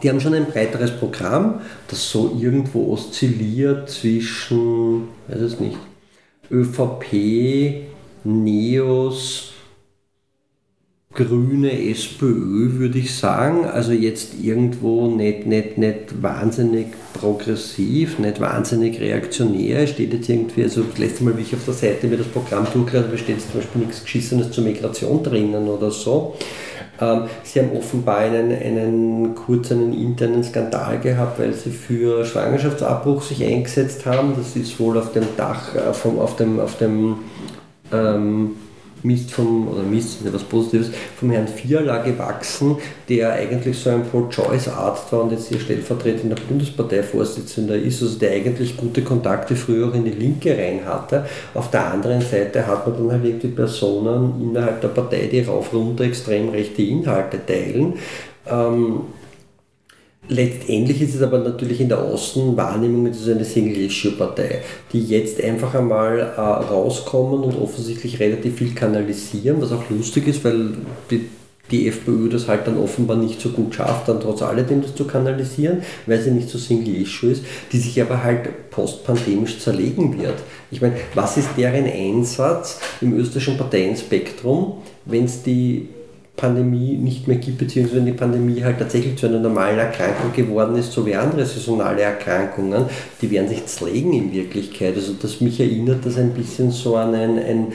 [0.03, 5.77] die haben schon ein breiteres Programm, das so irgendwo oszilliert zwischen, weiß es nicht,
[6.51, 7.87] ÖVP,
[8.25, 9.54] NEOS,
[11.15, 13.65] grüne SPÖ, würde ich sagen.
[13.65, 19.87] Also jetzt irgendwo nicht, nicht, nicht wahnsinnig progressiv, nicht wahnsinnig reaktionär.
[19.87, 22.67] Steht jetzt irgendwie, also das letzte Mal, wie ich auf der Seite mir das Programm
[22.71, 26.35] durchgelesen habe, steht zum Beispiel nichts Geschissenes zur Migration drinnen oder so.
[26.99, 33.43] Ähm, sie haben offenbar einen, einen kurzen internen Skandal gehabt, weil sie für Schwangerschaftsabbruch sich
[33.43, 34.33] eingesetzt haben.
[34.37, 37.17] Das ist wohl auf dem Dach, äh, auf dem, auf dem
[37.91, 38.51] ähm,
[39.05, 40.89] Mist vom, oder Mist ist nicht was Positives,
[41.19, 42.77] vom Herrn Fiala gewachsen,
[43.07, 48.75] der eigentlich so ein Pro-Choice-Arzt war und jetzt hier stellvertretender Bundesparteivorsitzender ist, also der eigentlich
[48.75, 51.25] gute Kontakte früher in die Linke rein hatte.
[51.53, 55.73] Auf der anderen Seite hat man dann halt irgendwie Personen innerhalb der Partei, die rauf
[55.73, 57.93] runter extrem rechte Inhalte teilen.
[58.47, 59.01] Ähm,
[60.27, 64.61] Letztendlich ist es aber natürlich in der Außenwahrnehmung ist es eine Single-Issue-Partei,
[64.91, 70.43] die jetzt einfach einmal äh, rauskommen und offensichtlich relativ viel kanalisieren, was auch lustig ist,
[70.43, 70.69] weil
[71.11, 71.29] die,
[71.69, 75.05] die FPÖ das halt dann offenbar nicht so gut schafft, dann trotz alledem das zu
[75.05, 80.35] kanalisieren, weil sie nicht so Single-Issue ist, die sich aber halt postpandemisch zerlegen wird.
[80.71, 85.89] Ich meine, was ist deren Einsatz im österreichischen Parteienspektrum, wenn es die
[86.35, 90.75] Pandemie nicht mehr gibt, beziehungsweise wenn die Pandemie halt tatsächlich zu einer normalen Erkrankung geworden
[90.75, 92.85] ist, so wie andere saisonale Erkrankungen,
[93.21, 94.95] die werden sich zerlegen in Wirklichkeit.
[94.95, 97.73] Also das mich erinnert das ein bisschen so an ein, ein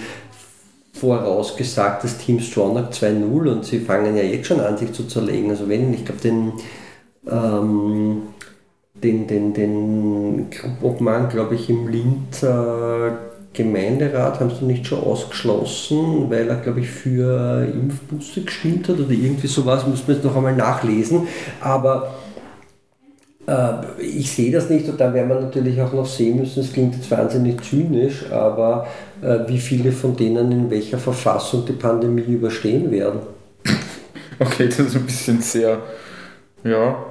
[0.92, 5.50] vorausgesagtes Team Stronach 2.0 und sie fangen ja jetzt schon an, sich zu zerlegen.
[5.50, 6.52] Also wenn, ich glaube, den,
[7.30, 8.22] ähm,
[8.92, 10.46] den, den, den
[10.82, 13.10] Obmann, glaube ich, im Linz äh,
[13.52, 19.10] Gemeinderat haben sie nicht schon ausgeschlossen, weil er, glaube ich, für Impfbusse gestimmt hat oder
[19.10, 21.26] irgendwie sowas, muss man jetzt noch einmal nachlesen.
[21.60, 22.14] Aber
[23.46, 26.72] äh, ich sehe das nicht und da werden wir natürlich auch noch sehen müssen, es
[26.72, 28.86] klingt jetzt wahnsinnig zynisch, aber
[29.20, 33.20] äh, wie viele von denen in welcher Verfassung die Pandemie überstehen werden.
[34.38, 35.78] Okay, das ist ein bisschen sehr,
[36.64, 37.04] ja,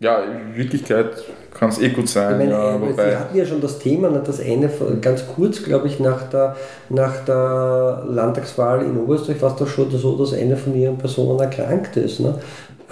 [0.00, 2.38] ja, in Wirklichkeit kann es eh gut sein.
[2.38, 4.70] Meine, ja, äh, wobei, Sie hatten ja schon das Thema, ne, das eine
[5.00, 6.56] ganz kurz, glaube ich, nach der,
[6.88, 11.38] nach der Landtagswahl in Oberösterreich war es doch schon so, dass eine von ihren Personen
[11.38, 12.20] erkrankt ist.
[12.20, 12.38] Ne?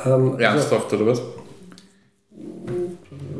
[0.04, 1.22] Ähm, also Ernsthaft also, oder was?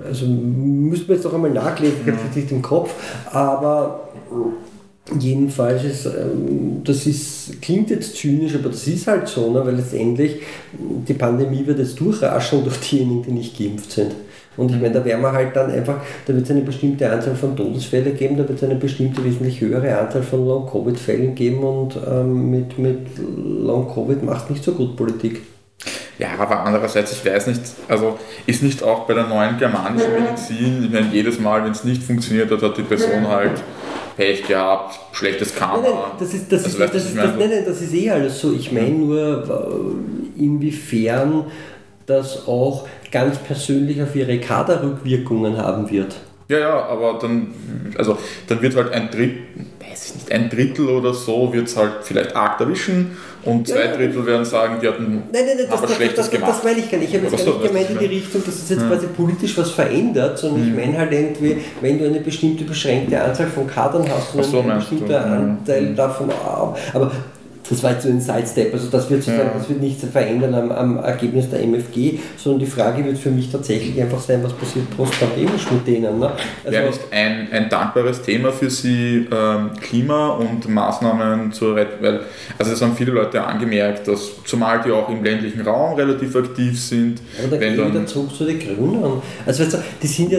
[0.07, 2.95] Also müssten wir jetzt doch einmal nachlesen, ich habe es nicht im Kopf,
[3.31, 4.09] aber
[5.19, 9.64] Jedenfalls ist, ähm, das ist, klingt jetzt zynisch, aber das ist halt so, ne?
[9.64, 10.43] weil letztendlich
[10.79, 14.12] die Pandemie wird jetzt durchraschen durch diejenigen, die nicht geimpft sind.
[14.59, 15.97] Und ich meine, da werden wir halt dann einfach,
[16.27, 19.61] da wird es eine bestimmte Anzahl von Todesfällen geben, da wird es eine bestimmte wesentlich
[19.61, 25.41] höhere Anzahl von Long-Covid-Fällen geben und ähm, mit, mit Long-Covid macht nicht so gut Politik.
[26.19, 30.85] Ja, aber andererseits, ich weiß nicht, also ist nicht auch bei der neuen germanischen Medizin,
[30.85, 33.63] ich meine, jedes Mal, wenn es nicht funktioniert hat, hat die Person halt
[34.17, 35.81] Pech gehabt, schlechtes Karma.
[35.81, 38.11] Nein, nein, das ist, das also, ist, das ist, das, nein, nein, das ist eh
[38.11, 38.53] alles so.
[38.53, 39.95] Ich meine nur,
[40.37, 41.45] äh, inwiefern
[42.09, 46.17] das auch ganz persönlich auf ihre Kaderrückwirkungen haben wird.
[46.49, 47.49] Ja, ja, aber dann,
[47.99, 49.37] also, dann wird halt ein Drittel,
[49.81, 53.85] weiß ich nicht, ein Drittel oder so wird es halt vielleicht arg erwischen und zwei
[53.85, 56.51] ja, Drittel werden sagen, die hatten nein, nein, nein, das, das, Schlechtes das, gemacht.
[56.51, 57.11] Das meine ich gar nicht.
[57.11, 58.89] Ich habe jetzt gar nicht gemeint in die Richtung, dass es jetzt ja.
[58.89, 60.69] quasi politisch was verändert, sondern mhm.
[60.69, 64.61] ich meine halt irgendwie, wenn du eine bestimmte beschränkte Anzahl von Kadern hast und so,
[64.61, 65.97] ein bestimmter Anteil mhm.
[65.97, 66.31] davon,
[66.95, 67.13] aber
[67.69, 68.73] das war jetzt so ein Sidestep.
[68.73, 69.59] Also das wird, sozusagen, ja.
[69.59, 73.51] das wird nichts verändern am, am, Ergebnis der MFG, sondern die Frage wird für mich
[73.51, 76.19] tatsächlich einfach sein, was passiert postpandemisch mit denen.
[76.19, 76.31] Ne?
[76.64, 81.99] Also Wäre nicht ein, ein dankbares Thema für Sie ähm, Klima und Maßnahmen zur Rettung?
[82.01, 82.21] Weil,
[82.59, 86.81] also das haben viele Leute angemerkt, dass zumal die auch im ländlichen Raum relativ aktiv
[86.81, 87.21] sind.
[87.39, 89.05] Aber da gehen wir wieder zurück zu den Grünen.
[89.47, 90.39] Also weißt du, die, sind ja,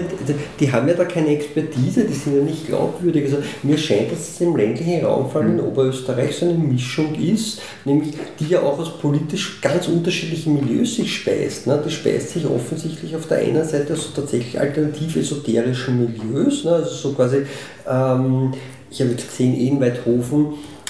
[0.60, 3.26] die haben ja da keine Expertise, die sind ja nicht glaubwürdig.
[3.26, 5.68] Also mir scheint, dass es im ländlichen Raum, vor allem in hm.
[5.68, 11.16] Oberösterreich, so eine Mischung ist, nämlich die ja auch aus politisch ganz unterschiedlichen Milieus sich
[11.16, 11.68] speist.
[11.68, 11.82] Ne?
[11.86, 16.72] Die speist sich offensichtlich auf der einen Seite aus so tatsächlich alternative esoterischen Milieus, ne?
[16.72, 17.46] also so quasi,
[17.88, 18.54] ähm,
[18.90, 19.80] ich habe jetzt gesehen, in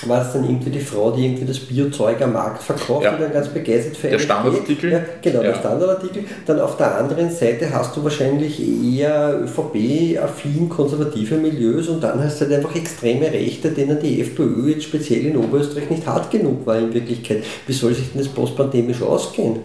[0.07, 3.13] war es dann irgendwie die Frau, die irgendwie das Biozeug am Markt verkauft ja.
[3.13, 4.91] und dann ganz begeistert für Der Standardartikel.
[4.91, 5.51] Ja, genau, ja.
[5.51, 6.23] der Standardartikel.
[6.45, 12.39] Dann auf der anderen Seite hast du wahrscheinlich eher ÖVP-affin konservative Milieus und dann hast
[12.39, 16.65] du halt einfach extreme Rechte, denen die FPÖ jetzt speziell in Oberösterreich nicht hart genug
[16.65, 17.43] war in Wirklichkeit.
[17.67, 19.59] Wie soll sich denn das postpandemisch ausgehen?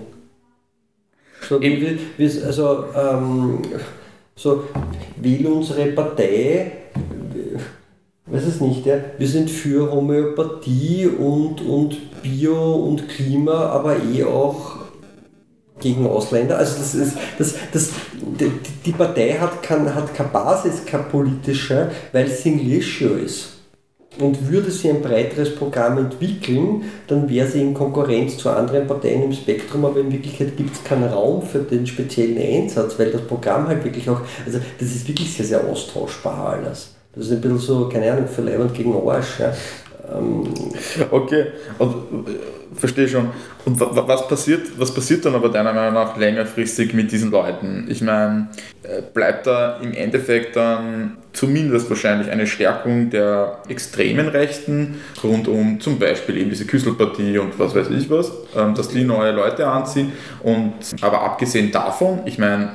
[1.48, 3.58] So, wie, wie, also, ähm,
[4.34, 4.64] so,
[5.16, 6.72] will unsere Partei
[8.26, 8.96] weiß es nicht, ja.
[9.18, 14.76] wir sind für Homöopathie und, und Bio und Klima, aber eh auch
[15.80, 16.58] gegen Ausländer.
[16.58, 17.90] Also das ist, das, das,
[18.86, 23.50] die, Partei hat, kann, hat keine Basis, keine politische, weil es Issue ist.
[24.18, 29.24] Und würde sie ein breiteres Programm entwickeln, dann wäre sie in Konkurrenz zu anderen Parteien
[29.24, 33.22] im Spektrum, aber in Wirklichkeit gibt es keinen Raum für den speziellen Einsatz, weil das
[33.22, 36.93] Programm halt wirklich auch, also das ist wirklich sehr, sehr austauschbar alles.
[37.16, 39.40] Das ist ein bisschen so, keine Ahnung, für Leiband gegen Arsch.
[39.40, 39.52] Ja.
[40.12, 40.52] Ähm,
[41.10, 41.46] okay,
[41.78, 43.30] und äh, verstehe schon.
[43.64, 47.86] Und was passiert, was passiert dann aber deiner Meinung nach längerfristig mit diesen Leuten?
[47.88, 48.48] Ich meine,
[48.82, 55.80] äh, bleibt da im Endeffekt dann zumindest wahrscheinlich eine Stärkung der extremen Rechten rund um
[55.80, 59.66] zum Beispiel eben diese Küsselpartie und was weiß ich was, ähm, dass die neue Leute
[59.66, 60.12] anziehen.
[60.42, 62.70] Und aber abgesehen davon, ich meine,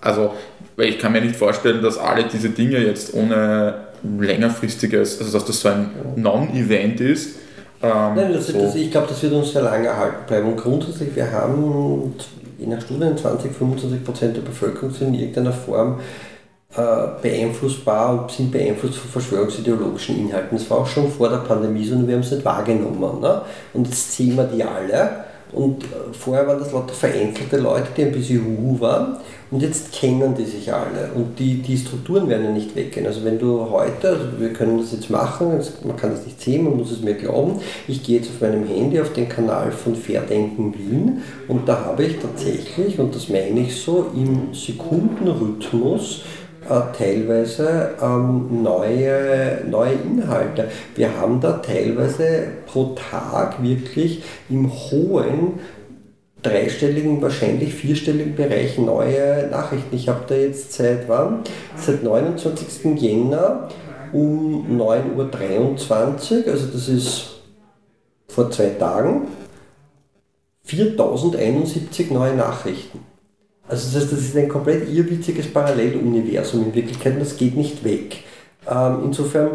[0.00, 0.32] also
[0.76, 3.74] weil ich kann mir nicht vorstellen, dass alle diese Dinge jetzt ohne
[4.18, 7.36] längerfristiges, also dass das so ein Non-Event ist.
[7.82, 8.60] Ähm, Nein, das, so.
[8.60, 10.48] das, ich glaube, das wird uns sehr lange erhalten bleiben.
[10.48, 12.14] Und grundsätzlich, wir haben
[12.58, 15.98] je nach Studien 20, 25 Prozent der Bevölkerung sind in irgendeiner Form
[16.76, 16.82] äh,
[17.20, 20.56] beeinflussbar und sind beeinflusst von verschwörungsideologischen Inhalten.
[20.56, 23.20] Das war auch schon vor der Pandemie so, und wir haben es nicht wahrgenommen.
[23.20, 23.42] Ne?
[23.74, 25.24] Und jetzt sehen wir die alle.
[25.52, 29.18] Und äh, vorher waren das lauter vereinzelte Leute, die ein bisschen Huhu waren.
[29.52, 31.10] Und jetzt kennen die sich alle.
[31.14, 33.06] Und die, die Strukturen werden ja nicht weggehen.
[33.06, 36.64] Also wenn du heute, also wir können das jetzt machen, man kann das nicht sehen,
[36.64, 37.60] man muss es mir glauben.
[37.86, 42.04] Ich gehe jetzt auf meinem Handy auf den Kanal von Fairdenken Wien und da habe
[42.04, 46.22] ich tatsächlich, und das meine ich so, im Sekundenrhythmus
[46.68, 50.68] äh, teilweise ähm, neue, neue Inhalte.
[50.94, 55.58] Wir haben da teilweise pro Tag wirklich im hohen
[56.42, 59.94] dreistelligen, wahrscheinlich vierstelligen Bereich neue Nachrichten.
[59.94, 61.42] Ich habe da jetzt seit wann?
[61.76, 63.00] Seit 29.
[63.00, 63.68] Jänner
[64.12, 67.40] um 9.23 Uhr, also das ist
[68.28, 69.28] vor zwei Tagen,
[70.64, 73.00] 4071 neue Nachrichten.
[73.68, 77.84] Also das heißt, das ist ein komplett irrwitziges Paralleluniversum in Wirklichkeit und das geht nicht
[77.84, 78.18] weg.
[78.70, 79.52] Ähm, insofern,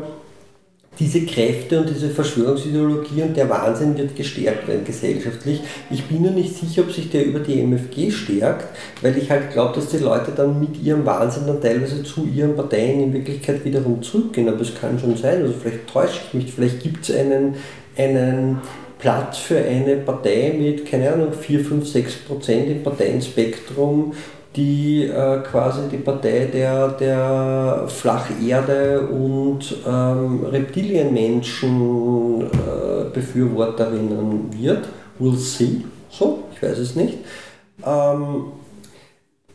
[0.99, 5.61] diese Kräfte und diese Verschwörungsideologie und der Wahnsinn wird gestärkt werden gesellschaftlich.
[5.89, 9.51] Ich bin nur nicht sicher, ob sich der über die MFG stärkt, weil ich halt
[9.51, 13.63] glaube, dass die Leute dann mit ihrem Wahnsinn dann teilweise zu ihren Parteien in Wirklichkeit
[13.63, 14.49] wiederum zurückgehen.
[14.49, 17.55] Aber es kann schon sein, also vielleicht täusche ich mich, vielleicht gibt es einen,
[17.97, 18.61] einen
[18.99, 24.13] Platz für eine Partei mit, keine Ahnung, 4, 5, 6 Prozent im Parteienspektrum,
[24.57, 34.89] die äh, quasi die Partei der, der Flacherde und ähm, Reptilienmenschen äh, Befürworterinnen wird.
[35.19, 35.83] We'll see.
[36.09, 37.19] So, ich weiß es nicht.
[37.85, 38.45] Ähm,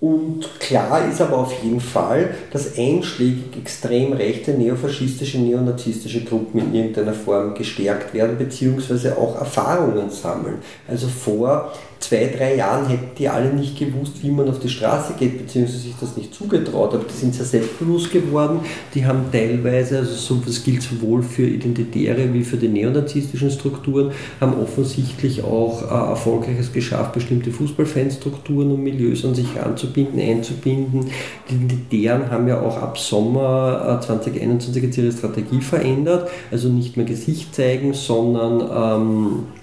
[0.00, 6.74] und klar ist aber auf jeden Fall, dass einschlägig extrem rechte, neofaschistische, neonazistische Gruppen in
[6.74, 10.56] irgendeiner Form gestärkt werden, beziehungsweise auch Erfahrungen sammeln.
[10.88, 11.72] Also vor
[12.02, 15.78] zwei, drei Jahren hätten die alle nicht gewusst, wie man auf die Straße geht, beziehungsweise
[15.78, 16.94] sich das nicht zugetraut.
[16.94, 18.60] Aber die sind sehr selbstbewusst geworden.
[18.94, 24.12] Die haben teilweise, also so, das gilt sowohl für identitäre wie für die neonazistischen Strukturen,
[24.40, 31.10] haben offensichtlich auch äh, Erfolgreiches geschafft, bestimmte Fußballfanstrukturen und Milieus an sich anzubinden, einzubinden.
[31.48, 36.96] Die Identitären haben ja auch ab Sommer äh, 2021 jetzt ihre Strategie verändert, also nicht
[36.96, 39.61] mehr Gesicht zeigen, sondern ähm,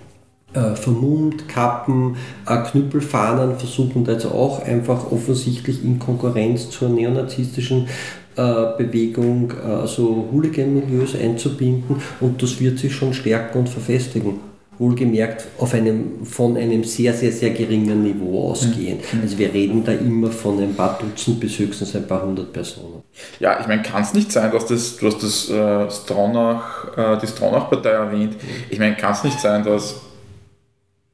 [0.53, 2.15] äh, vermummt, Kappen,
[2.47, 7.87] äh, Knüppelfahnen versuchen da jetzt auch einfach offensichtlich in Konkurrenz zur neonazistischen
[8.35, 14.39] äh, Bewegung äh, so Hooligan-Milieus einzubinden und das wird sich schon stärken und verfestigen.
[14.77, 18.99] Wohlgemerkt auf einem, von einem sehr, sehr, sehr geringen Niveau ausgehen.
[19.11, 19.19] Mhm.
[19.21, 23.03] Also wir reden da immer von ein paar Dutzend bis höchstens ein paar hundert Personen.
[23.41, 27.19] Ja, ich meine, kann es nicht sein, dass das, du hast das äh, Stronach, äh,
[27.19, 28.37] die Stronach-Partei erwähnt,
[28.69, 29.95] ich meine, kann es nicht sein, dass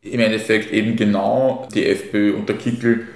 [0.05, 3.07] im Endeffekt eben genau die FPÖ unter Kickel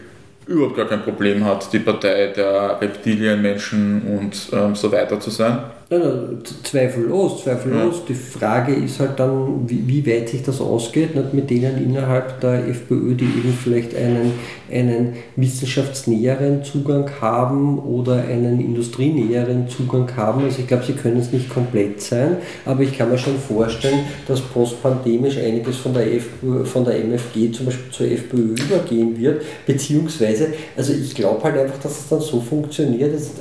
[0.48, 5.60] überhaupt gar kein Problem hat, die Partei der Reptilienmenschen und ähm, so weiter zu sein.
[5.92, 7.96] Nein, zweifellos, zweifellos.
[7.96, 8.02] Ja.
[8.10, 12.40] Die Frage ist halt dann, wie, wie weit sich das ausgeht, nicht mit denen innerhalb
[12.42, 14.34] der FPÖ, die eben vielleicht einen,
[14.72, 20.44] einen wissenschaftsnäheren Zugang haben oder einen industrienäheren Zugang haben.
[20.44, 24.02] Also ich glaube, sie können es nicht komplett sein, aber ich kann mir schon vorstellen,
[24.28, 29.42] dass postpandemisch einiges von der, FPÖ, von der MFG zum Beispiel zur FPÖ übergehen wird,
[29.66, 33.32] beziehungsweise, also ich glaube halt einfach, dass es dann so funktioniert, dass,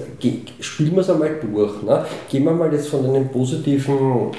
[0.60, 1.82] spielen wir es einmal durch.
[1.82, 2.06] Ne?
[2.38, 4.30] Gehen wir mal jetzt von einem positiven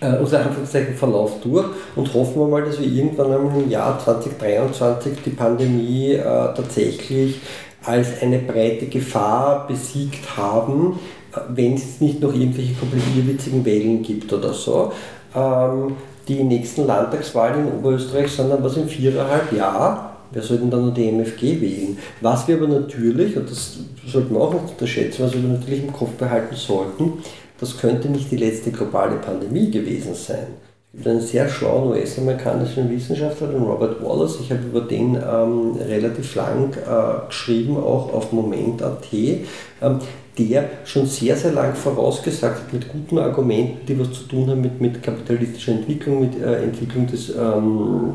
[0.00, 5.18] äh, unser Anführungszeichen Verlauf durch und hoffen wir mal, dass wir irgendwann im Jahr 2023
[5.26, 7.40] die Pandemie äh, tatsächlich
[7.84, 11.00] als eine breite Gefahr besiegt haben,
[11.34, 14.92] äh, wenn es nicht noch irgendwelche komplett irrwitzigen Wellen gibt oder so.
[15.34, 15.96] Ähm,
[16.28, 20.86] die nächsten Landtagswahlen in Oberösterreich sind dann was in viereinhalb Jahren Wer soll denn dann
[20.86, 21.98] noch die MFG wählen?
[22.20, 25.92] Was wir aber natürlich, und das sollten wir auch nicht unterschätzen, was wir natürlich im
[25.92, 27.14] Kopf behalten sollten,
[27.58, 30.46] das könnte nicht die letzte globale Pandemie gewesen sein.
[30.92, 35.76] Es gibt einen sehr schlauen US-amerikanischen Wissenschaftler, den Robert Wallace, ich habe über den ähm,
[35.76, 39.98] relativ lang äh, geschrieben, auch auf Moment.at, ähm,
[40.38, 44.62] der schon sehr, sehr lang vorausgesagt hat, mit guten Argumenten, die was zu tun haben
[44.62, 48.14] mit, mit kapitalistischer Entwicklung, mit äh, Entwicklung des ähm,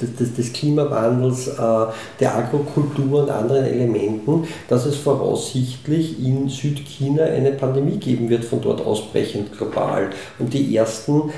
[0.00, 1.86] des, des, Klimawandels, äh,
[2.20, 8.60] der Agrokultur und anderen Elementen, dass es voraussichtlich in Südchina eine Pandemie geben wird, von
[8.60, 10.10] dort ausbrechend global.
[10.38, 11.30] Und die ersten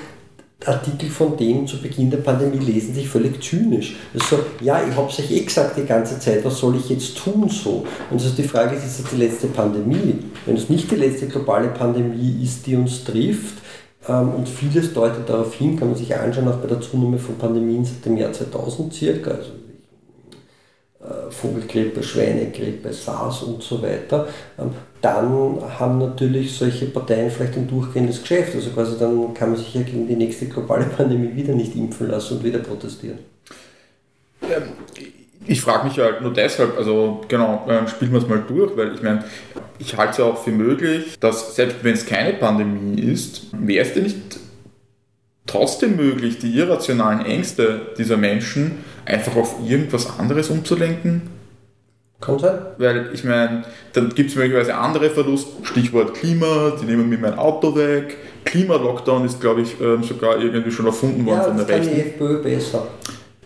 [0.67, 3.97] Artikel von dem zu Beginn der Pandemie lesen sich völlig zynisch.
[4.13, 7.17] Also, ja, ich habe es euch eh gesagt die ganze Zeit, was soll ich jetzt
[7.17, 7.87] tun so?
[8.11, 10.19] Und also die Frage ist, ist das die letzte Pandemie?
[10.47, 13.55] Wenn es nicht die letzte globale Pandemie ist, die uns trifft,
[14.09, 17.85] und vieles deutet darauf hin, kann man sich anschauen, auch bei der Zunahme von Pandemien
[17.85, 19.33] seit dem Jahr 2000 circa.
[19.33, 19.51] Also
[21.31, 24.29] Vogelgrippe, Schweinegrippe, SARS und so weiter,
[24.59, 28.55] ähm, dann haben natürlich solche Parteien vielleicht ein durchgehendes Geschäft.
[28.55, 32.09] Also quasi dann kann man sich ja gegen die nächste globale Pandemie wieder nicht impfen
[32.09, 33.19] lassen und wieder protestieren.
[34.43, 34.63] Ähm,
[35.49, 38.95] ich frage mich halt nur deshalb, also genau, ähm, spielen wir es mal durch, weil
[38.95, 39.25] ich meine,
[39.79, 43.87] ich halte es ja auch für möglich, dass selbst wenn es keine Pandemie ist, wäre
[43.87, 44.17] es denn nicht
[45.47, 51.23] trotzdem möglich, die irrationalen Ängste dieser Menschen einfach auf irgendwas anderes umzulenken?
[52.21, 52.59] Kann sein.
[52.77, 57.39] Weil ich meine, dann gibt es möglicherweise andere Verluste, Stichwort Klima, die nehmen mir mein
[57.39, 58.19] Auto weg.
[58.45, 61.95] Klima-Lockdown ist, glaube ich, ähm, sogar irgendwie schon erfunden worden ja, von der Rechten.
[61.95, 62.87] Die FPÖ besser.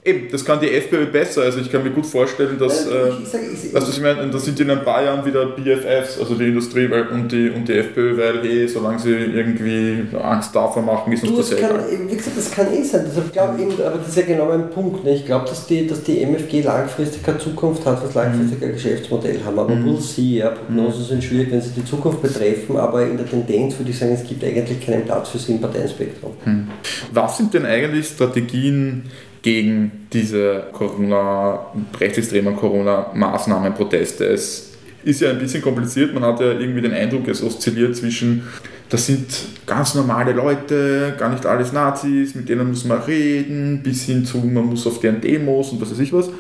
[0.05, 1.43] Eben, das kann die FPÖ besser.
[1.43, 4.39] Also ich kann mir gut vorstellen, dass, äh, ich, sag, ich, also ich meine, da
[4.39, 8.17] sind in ein paar Jahren wieder BFFs, also die Industrie und die, und die FPÖ,
[8.19, 11.77] weil hey, solange sie irgendwie Angst davor machen, ist uns das, das kann,
[12.09, 13.05] Wie gesagt, das kann eh sein.
[13.07, 15.05] Deshalb glaube ich, aber das ist ja genau mein Punkt.
[15.05, 15.15] Ne?
[15.15, 18.67] Ich glaube, dass die, dass die MFG langfristig keine Zukunft hat, was langfristig mhm.
[18.67, 19.57] ein Geschäftsmodell haben.
[19.57, 19.89] Aber mhm.
[19.89, 20.39] we'll see.
[20.39, 20.51] Ja.
[20.51, 21.07] Prognosen mhm.
[21.07, 24.27] sind schwierig, wenn sie die Zukunft betreffen, aber in der Tendenz würde ich sagen, es
[24.27, 26.33] gibt eigentlich keinen Platz für sie im Parteienspektrum.
[26.45, 26.67] Mhm.
[27.13, 29.05] Was sind denn eigentlich Strategien,
[29.43, 31.67] gegen diese Corona,
[31.99, 34.27] rechtsextremen Corona-Maßnahmen, Proteste.
[34.27, 34.71] Es
[35.05, 38.45] ist ja ein bisschen kompliziert, man hat ja irgendwie den Eindruck, es oszilliert zwischen,
[38.89, 39.27] das sind
[39.67, 44.39] ganz normale Leute, gar nicht alles Nazis, mit denen muss man reden, bis hin zu,
[44.39, 46.31] man muss auf deren Demos und was weiß ich was.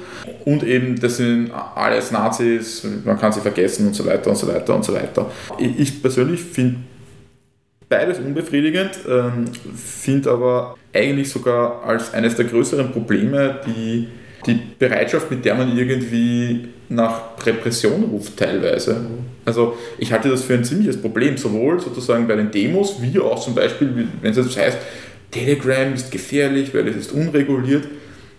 [0.44, 4.46] Und eben, das sind alles Nazis, man kann sie vergessen und so weiter und so
[4.46, 5.28] weiter und so weiter.
[5.58, 6.76] Ich persönlich finde
[7.92, 9.44] beides unbefriedigend, ähm,
[9.76, 14.08] finde aber eigentlich sogar als eines der größeren Probleme die,
[14.46, 18.96] die Bereitschaft, mit der man irgendwie nach Repression ruft teilweise.
[19.44, 23.44] Also ich halte das für ein ziemliches Problem, sowohl sozusagen bei den Demos, wie auch
[23.44, 24.78] zum Beispiel, wenn es jetzt heißt,
[25.30, 27.84] Telegram ist gefährlich, weil es ist unreguliert.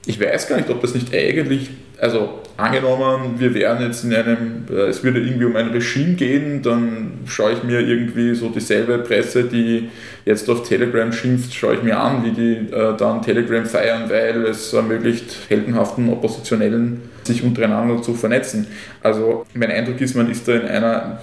[0.05, 1.69] Ich weiß gar nicht, ob das nicht eigentlich
[2.03, 6.61] also angenommen, wir wären jetzt in einem, äh, es würde irgendwie um ein Regime gehen,
[6.61, 9.89] dann schaue ich mir irgendwie so dieselbe Presse, die
[10.25, 14.45] jetzt auf Telegram schimpft, schaue ich mir an, wie die äh, dann Telegram feiern, weil
[14.45, 18.67] es ermöglicht heldenhaften Oppositionellen sich untereinander zu vernetzen.
[19.01, 21.21] Also mein Eindruck ist, man ist da in einer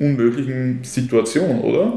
[0.00, 1.92] unmöglichen Situation, oder?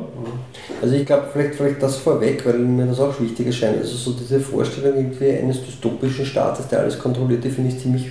[0.81, 3.77] Also ich glaube, vielleicht, vielleicht das vorweg, weil mir das auch wichtig erscheint.
[3.77, 8.07] Also so diese Vorstellung irgendwie eines dystopischen Staates, der alles kontrolliert, finde ich ziemlich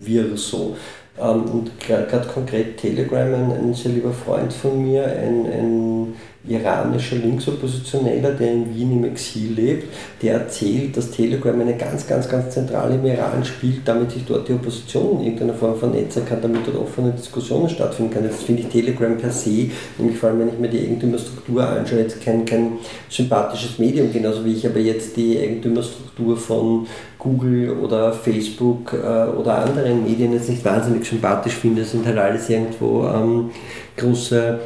[0.00, 0.76] wirr so.
[1.20, 6.14] Ähm, und gerade konkret Telegram, ein, ein, sehr lieber Freund von mir, ein, ein
[6.48, 9.86] iranischer Linksoppositioneller, der in Wien im Exil lebt,
[10.20, 14.48] der erzählt, dass Telegram eine ganz, ganz, ganz zentrale im Iran spielt, damit sich dort
[14.48, 18.24] die Opposition in irgendeiner Form vernetzen kann, damit dort offene Diskussionen stattfinden kann.
[18.24, 22.00] Jetzt finde ich Telegram per se, nämlich vor allem wenn ich mir die Eigentümerstruktur anschaue,
[22.00, 22.72] jetzt kein, kein
[23.08, 26.86] sympathisches Medium, genauso wie ich aber jetzt die Eigentümerstruktur von
[27.18, 31.82] Google oder Facebook äh, oder anderen Medien jetzt nicht wahnsinnig sympathisch finde.
[31.82, 33.50] Das sind halt alles irgendwo ähm,
[33.96, 34.58] große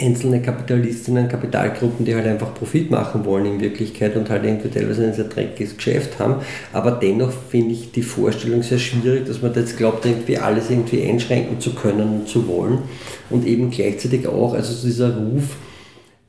[0.00, 5.06] einzelne Kapitalistinnen, Kapitalgruppen, die halt einfach Profit machen wollen in Wirklichkeit und halt irgendwie teilweise
[5.06, 6.36] ein sehr dreckiges Geschäft haben.
[6.72, 11.02] Aber dennoch finde ich die Vorstellung sehr schwierig, dass man jetzt glaubt, irgendwie alles irgendwie
[11.02, 12.78] einschränken zu können und zu wollen.
[13.28, 15.56] Und eben gleichzeitig auch, also dieser Ruf,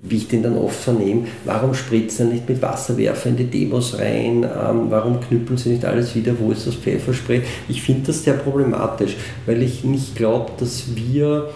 [0.03, 4.43] wie ich den dann oft vernehme, warum spritzen nicht mit Wasserwerfer in die Demos rein,
[4.43, 7.43] ähm, warum knüppeln sie nicht alles wieder, wo ist das Pfefferspray?
[7.69, 9.15] Ich finde das sehr problematisch,
[9.45, 11.49] weil ich nicht glaube, dass wir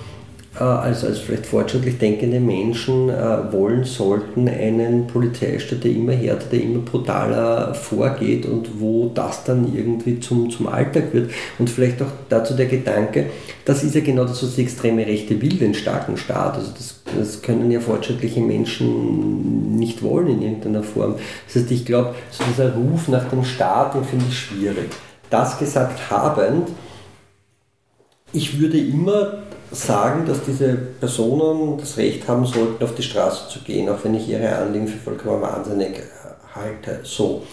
[0.60, 6.62] als, als vielleicht fortschrittlich denkende Menschen äh, wollen sollten einen Polizeistaat, der immer härter, der
[6.62, 11.32] immer brutaler vorgeht und wo das dann irgendwie zum, zum Alltag wird.
[11.60, 13.28] Und vielleicht auch dazu der Gedanke,
[13.66, 16.56] das ist ja genau das, was die extreme Rechte will, den starken Staat.
[16.56, 21.16] Also das, das können ja fortschrittliche Menschen nicht wollen in irgendeiner Form.
[21.48, 24.90] Das heißt, ich glaube, so dieser Ruf nach dem Staat, den finde ich schwierig.
[25.30, 26.70] Das gesagt habend,
[28.32, 29.45] ich würde immer
[29.76, 34.16] sagen, dass diese Personen das Recht haben sollten, auf die Straße zu gehen, auch wenn
[34.16, 36.02] ich ihre Anliegen für vollkommen wahnsinnig
[36.54, 37.00] halte.
[37.04, 37.44] So.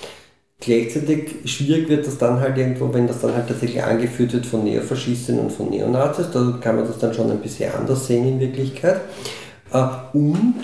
[0.61, 4.63] Gleichzeitig schwierig wird das dann halt irgendwo, wenn das dann halt tatsächlich angeführt wird von
[4.63, 8.39] Neofaschistinnen und von Neonazis, da kann man das dann schon ein bisschen anders sehen in
[8.39, 9.01] Wirklichkeit.
[9.73, 10.55] Äh, und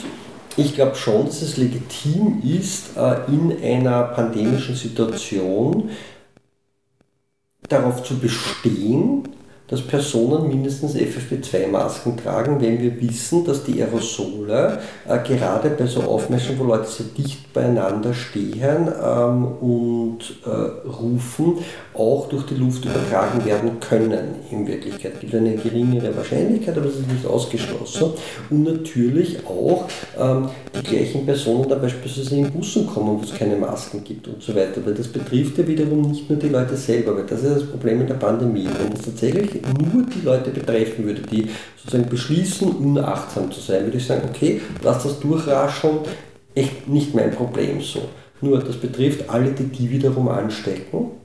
[0.57, 5.91] ich glaube schon, dass es legitim ist, äh, in einer pandemischen Situation
[7.69, 9.29] darauf zu bestehen,
[9.69, 16.01] dass Personen mindestens FFP2-Masken tragen, wenn wir wissen, dass die Aerosole äh, gerade bei so
[16.01, 21.59] Aufmischen, wo Leute sehr dicht beieinander stehen ähm, und äh, rufen,
[21.99, 25.14] auch durch die Luft übertragen werden können in Wirklichkeit.
[25.14, 28.12] Es gibt eine geringere Wahrscheinlichkeit, aber es ist nicht ausgeschlossen.
[28.51, 29.88] Und natürlich auch
[30.18, 34.42] ähm, die gleichen Personen da beispielsweise in Bussen kommen, wo es keine Masken gibt und
[34.42, 34.80] so weiter.
[34.84, 37.99] Weil das betrifft ja wiederum nicht nur die Leute selber, weil das ist das Problem
[37.99, 38.68] mit der Pandemie.
[38.80, 43.99] Wenn das tatsächlich nur die Leute betreffen würde, die sozusagen beschließen, unachtsam zu sein, würde
[43.99, 45.99] ich sagen, okay, lass das durchraschen,
[46.55, 48.03] echt nicht mein Problem so.
[48.40, 51.18] Nur das betrifft alle, die die wiederum anstecken.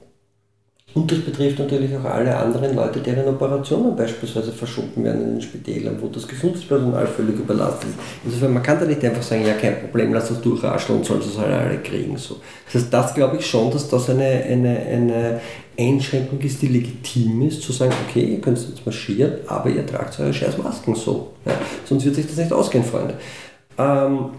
[0.94, 5.42] Und das betrifft natürlich auch alle anderen Leute, deren Operationen beispielsweise verschoben werden in den
[5.42, 7.98] Spitälern, wo das Gesundheitspersonal völlig überlastet ist.
[8.24, 11.18] Insofern, man kann da nicht einfach sagen, ja kein Problem, lass das durchrascheln und soll
[11.18, 12.16] es halt alle kriegen.
[12.16, 12.36] So.
[12.66, 15.40] Das heißt, das glaube ich schon, dass das eine, eine, eine
[15.76, 20.20] Einschränkung ist, die legitim ist, zu sagen, okay, ihr könnt jetzt marschieren, aber ihr tragt
[20.20, 21.32] eure scheiß Masken so.
[21.44, 21.54] Ja?
[21.84, 23.14] Sonst wird sich das nicht ausgehen, Freunde.
[23.76, 24.30] Ähm,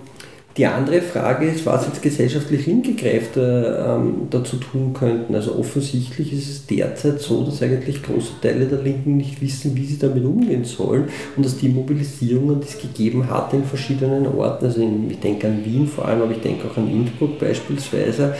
[0.58, 5.36] die andere Frage ist, was jetzt gesellschaftlich linke Kräfte ähm, dazu tun könnten.
[5.36, 9.86] Also offensichtlich ist es derzeit so, dass eigentlich große Teile der Linken nicht wissen, wie
[9.86, 14.66] sie damit umgehen sollen und dass die Mobilisierungen, die es gegeben hat in verschiedenen Orten,
[14.66, 18.36] also in, ich denke an Wien vor allem, aber ich denke auch an Innsbruck beispielsweise,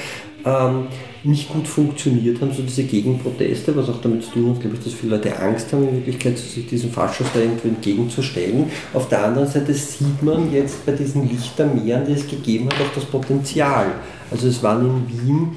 [0.46, 0.88] ähm,
[1.24, 4.84] nicht gut funktioniert haben, so diese Gegenproteste, was auch damit zu tun hat, glaube ich,
[4.84, 8.70] dass viele Leute Angst haben, in Wirklichkeit sich diesem Faschos da irgendwie entgegenzustellen.
[8.94, 12.94] Auf der anderen Seite sieht man jetzt bei diesen Lichtermeeren, die es gegeben hat, auch
[12.94, 13.88] das Potenzial.
[14.30, 15.50] Also es waren in Wien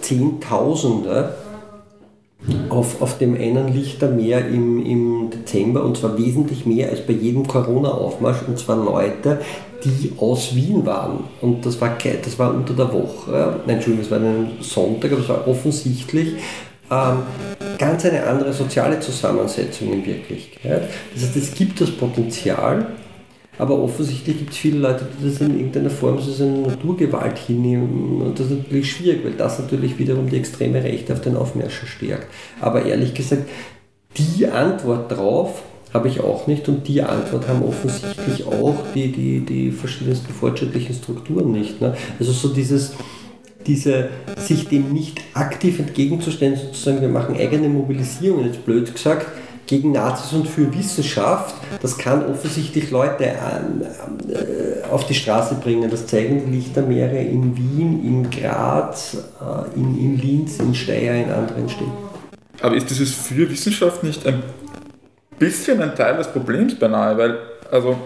[0.00, 1.34] Zehntausende
[2.68, 7.46] auf, auf dem einen Lichtermeer im, im Dezember und zwar wesentlich mehr als bei jedem
[7.46, 9.40] Corona-Aufmarsch und zwar Leute,
[9.84, 11.24] die aus Wien waren.
[11.40, 15.20] Und das war, das war unter der Woche, nein, Entschuldigung, es war ein Sonntag, aber
[15.20, 16.34] es war offensichtlich
[16.90, 17.18] ähm,
[17.78, 20.88] ganz eine andere soziale Zusammensetzung in Wirklichkeit.
[21.14, 22.86] Das heißt, es gibt das Potenzial,
[23.58, 27.38] aber offensichtlich gibt es viele Leute, die das in irgendeiner Form so als eine Naturgewalt
[27.38, 28.22] hinnehmen.
[28.22, 31.88] Und das ist natürlich schwierig, weil das natürlich wiederum die extreme Rechte auf den Aufmärschen
[31.88, 32.26] stärkt.
[32.60, 33.48] Aber ehrlich gesagt,
[34.16, 35.62] die Antwort darauf
[35.92, 40.94] habe ich auch nicht und die Antwort haben offensichtlich auch die, die, die verschiedensten fortschrittlichen
[40.94, 41.80] Strukturen nicht.
[41.80, 41.94] Ne?
[42.18, 42.94] Also so dieses,
[43.66, 49.26] diese, sich dem nicht aktiv entgegenzustellen, sozusagen, wir machen eigene Mobilisierungen, jetzt blöd gesagt,
[49.66, 53.82] gegen Nazis und für Wissenschaft, das kann offensichtlich Leute an,
[54.28, 55.88] äh, auf die Straße bringen.
[55.90, 61.30] Das zeigen die Lichtermeere in Wien, in Graz, äh, in, in Linz, in Steyr, in
[61.30, 61.92] anderen Städten.
[62.60, 64.42] Aber ist dieses für Wissenschaft nicht ein
[65.42, 67.38] bisschen ein Teil des Problems beinahe, weil,
[67.68, 67.98] also,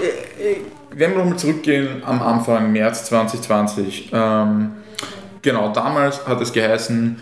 [0.00, 0.56] äh, äh,
[0.92, 4.72] wenn wir nochmal zurückgehen am Anfang, März 2020, ähm,
[5.42, 7.18] genau, damals hat es geheißen,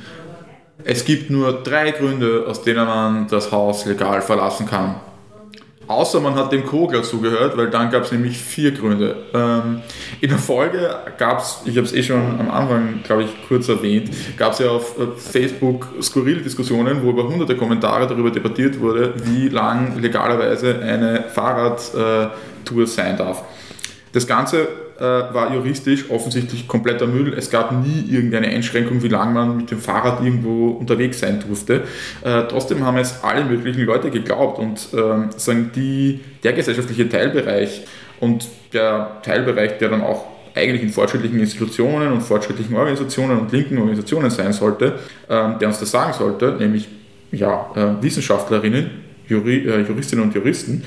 [0.85, 4.95] es gibt nur drei Gründe, aus denen man das Haus legal verlassen kann.
[5.87, 9.16] Außer man hat dem Kogler zugehört, weil dann gab es nämlich vier Gründe.
[9.35, 9.82] Ähm,
[10.20, 13.68] in der Folge gab es, ich habe es eh schon am Anfang, glaube ich, kurz
[13.68, 18.80] erwähnt, gab es ja auf äh, Facebook skurrile Diskussionen, wo über hunderte Kommentare darüber debattiert
[18.80, 23.43] wurde, wie lang legalerweise eine Fahrradtour sein darf.
[24.15, 27.35] Das Ganze äh, war juristisch offensichtlich kompletter Müll.
[27.37, 31.83] Es gab nie irgendeine Einschränkung, wie lange man mit dem Fahrrad irgendwo unterwegs sein durfte.
[32.23, 37.83] Äh, trotzdem haben es alle möglichen Leute geglaubt und ähm, sagen die, der gesellschaftliche Teilbereich
[38.21, 43.77] und der Teilbereich, der dann auch eigentlich in fortschrittlichen Institutionen und fortschrittlichen Organisationen und linken
[43.79, 46.89] Organisationen sein sollte, ähm, der uns das sagen sollte, nämlich
[47.33, 48.91] ja, äh, Wissenschaftlerinnen,
[49.27, 50.85] Juri, äh, Juristinnen und Juristen,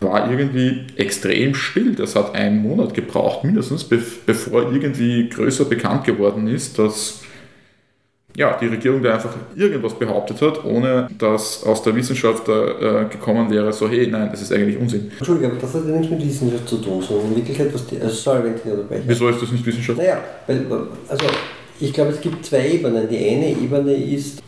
[0.00, 1.94] war irgendwie extrem still.
[1.94, 7.20] Das hat einen Monat gebraucht, mindestens, bevor irgendwie größer bekannt geworden ist, dass
[8.36, 13.50] ja, die Regierung da einfach irgendwas behauptet hat, ohne dass aus der Wissenschaft äh, gekommen
[13.50, 15.10] wäre, so hey, nein, das ist eigentlich Unsinn.
[15.18, 18.00] Entschuldigung, aber das hat ja nichts mit Wissenschaft zu tun, sondern in Wirklichkeit, was die,
[18.00, 19.02] also sorry, wenn ich unterbreche.
[19.06, 19.98] Wieso ist das nicht Wissenschaft?
[19.98, 20.64] Naja, weil,
[21.08, 21.26] also
[21.80, 23.08] ich glaube, es gibt zwei Ebenen.
[23.08, 24.42] Die eine Ebene ist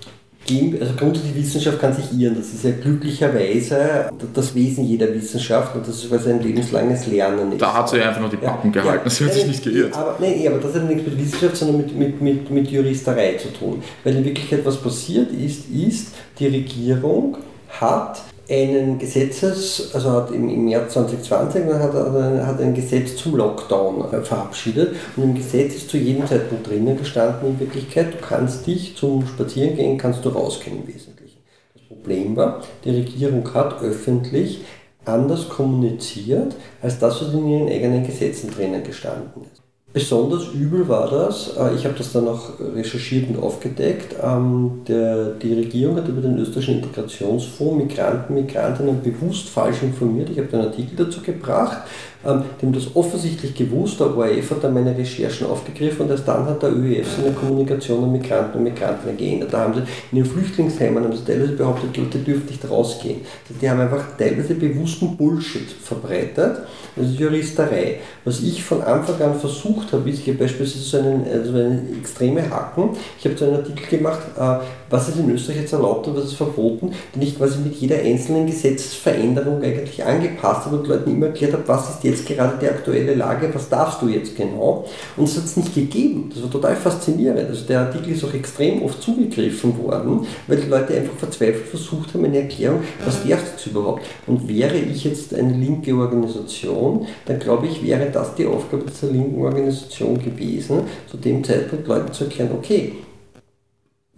[0.50, 2.36] also grundsätzlich Wissenschaft kann sich irren.
[2.36, 7.06] Das ist ja glücklicherweise das Wesen jeder Wissenschaft und das ist, weil es ein lebenslanges
[7.06, 7.62] Lernen ist.
[7.62, 9.64] Da hat sie ja einfach nur die Pappen ja, gehalten, ja, das hat sich nicht
[9.64, 9.96] geirrt.
[9.96, 13.52] Aber, nein, aber das hat nichts mit Wissenschaft, sondern mit, mit, mit, mit Juristerei zu
[13.52, 13.82] tun.
[14.04, 17.36] Weil in Wirklichkeit was passiert ist, ist, die Regierung
[17.68, 18.22] hat
[18.52, 24.20] einen Gesetzes, also hat im, im März 2020 hat, hat ein Gesetz zum Lockdown äh,
[24.20, 28.96] verabschiedet und im Gesetz ist zu jedem Zeitpunkt drinnen gestanden in Wirklichkeit, du kannst dich
[28.96, 31.38] zum Spazierengehen, kannst du rausgehen im Wesentlichen.
[31.74, 34.60] Das Problem war, die Regierung hat öffentlich
[35.04, 39.61] anders kommuniziert, als das, was in ihren eigenen Gesetzen drinnen gestanden ist.
[39.92, 45.32] Besonders übel war das, äh, ich habe das dann auch recherchiert und aufgedeckt, ähm, der,
[45.32, 50.30] die Regierung hat über den österreichischen Integrationsfonds Migranten, Migrantinnen bewusst falsch informiert.
[50.30, 51.82] Ich habe einen Artikel dazu gebracht,
[52.24, 56.26] ähm, die haben das offensichtlich gewusst, der ORF hat dann meine Recherchen aufgegriffen und erst
[56.28, 59.52] dann hat der ÖEF seine Kommunikation an Migranten und Migrantinnen geändert.
[59.52, 63.20] Da haben sie in den Flüchtlingsheimen haben sie teilweise behauptet, Leute dürfen nicht rausgehen.
[63.60, 66.58] Die haben einfach teilweise bewussten Bullshit verbreitet.
[66.94, 68.00] Das ist Juristerei.
[68.24, 72.48] Was ich von Anfang an versucht habe, ist, habe beispielsweise so einen, also einen extreme
[72.50, 72.90] Hacken.
[73.18, 74.58] Ich habe so einen Artikel gemacht, äh,
[74.92, 77.96] was ist in Österreich jetzt erlaubt und was ist verboten, den ich quasi mit jeder
[77.98, 82.68] einzelnen Gesetzesveränderung eigentlich angepasst habe und Leuten immer erklärt habe, was ist jetzt gerade die
[82.68, 84.84] aktuelle Lage, was darfst du jetzt genau.
[85.16, 86.30] Und es hat es nicht gegeben.
[86.32, 87.48] Das war total faszinierend.
[87.48, 92.14] Also der Artikel ist auch extrem oft zugegriffen worden, weil die Leute einfach verzweifelt versucht
[92.14, 94.02] haben, eine Erklärung, was darf jetzt überhaupt.
[94.26, 99.12] Und wäre ich jetzt eine linke Organisation, dann glaube ich, wäre das die Aufgabe dieser
[99.12, 100.80] linken Organisation gewesen,
[101.10, 102.92] zu dem Zeitpunkt Leuten zu erklären, okay,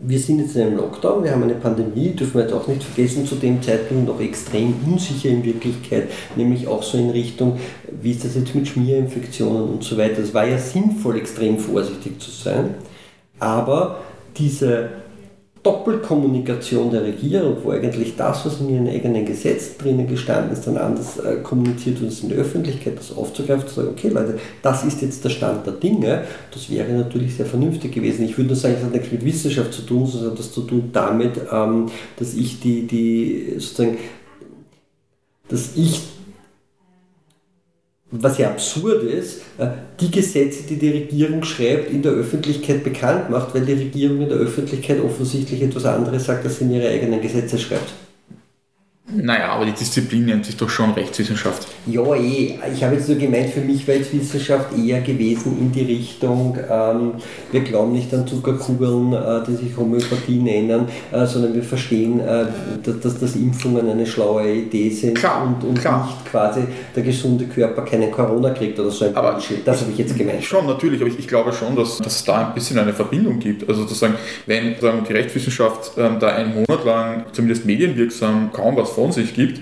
[0.07, 2.83] wir sind jetzt in einem Lockdown, wir haben eine Pandemie, dürfen wir jetzt auch nicht
[2.83, 7.59] vergessen, zu dem Zeitpunkt noch extrem unsicher in Wirklichkeit, nämlich auch so in Richtung,
[8.03, 10.21] wie ist das jetzt mit Schmierinfektionen und so weiter.
[10.21, 12.75] Es war ja sinnvoll, extrem vorsichtig zu sein,
[13.39, 14.01] aber
[14.37, 14.91] diese
[15.65, 20.77] Doppelkommunikation der Regierung, wo eigentlich das, was in ihren eigenen Gesetzen drinnen gestanden ist, dann
[20.77, 25.01] anders äh, kommuniziert wird in der Öffentlichkeit, das aufzugreifen, zu sagen, okay Leute, das ist
[25.01, 28.27] jetzt der Stand der Dinge, das wäre natürlich sehr vernünftig gewesen.
[28.27, 30.61] Ich würde nur sagen, es hat nichts mit Wissenschaft zu tun, sondern hat das zu
[30.61, 31.87] tun damit, ähm,
[32.19, 33.97] dass ich die, die sozusagen,
[35.49, 36.14] dass ich
[38.23, 39.69] was ja absurd ist, äh,
[40.01, 44.29] die Gesetze, die die Regierung schreibt, in der Öffentlichkeit bekannt macht, weil die Regierung in
[44.29, 47.93] der Öffentlichkeit offensichtlich etwas anderes sagt, als sie in ihre eigenen Gesetze schreibt.
[49.07, 51.69] Naja, aber die Disziplin nennt sich doch schon Rechtswissenschaft.
[51.87, 52.59] Ja, eh.
[52.73, 56.57] Ich habe jetzt nur gemeint, für mich wäre jetzt Wissenschaft eher gewesen in die Richtung,
[56.71, 57.13] ähm,
[57.53, 62.47] wir glauben nicht an Zuckerkugeln, äh, die sich Homöopathie nennen, äh, sondern wir verstehen, äh,
[62.83, 66.07] dass, dass, dass, Impfungen eine schlaue Idee sind klar, und, und klar.
[66.07, 66.63] nicht quasi
[66.97, 69.67] der gesunde Körper keinen Corona kriegt oder so ein aber Bullshit.
[69.67, 70.43] Das habe ich jetzt gemeint.
[70.43, 73.39] Schon, natürlich, aber ich, ich glaube schon, dass, dass es da ein bisschen eine Verbindung
[73.39, 73.69] gibt.
[73.69, 74.15] Also sozusagen,
[74.47, 79.35] wenn sagen, die Rechtswissenschaft ähm, da einen Monat lang zumindest medienwirksam kaum was von sich
[79.35, 79.61] gibt,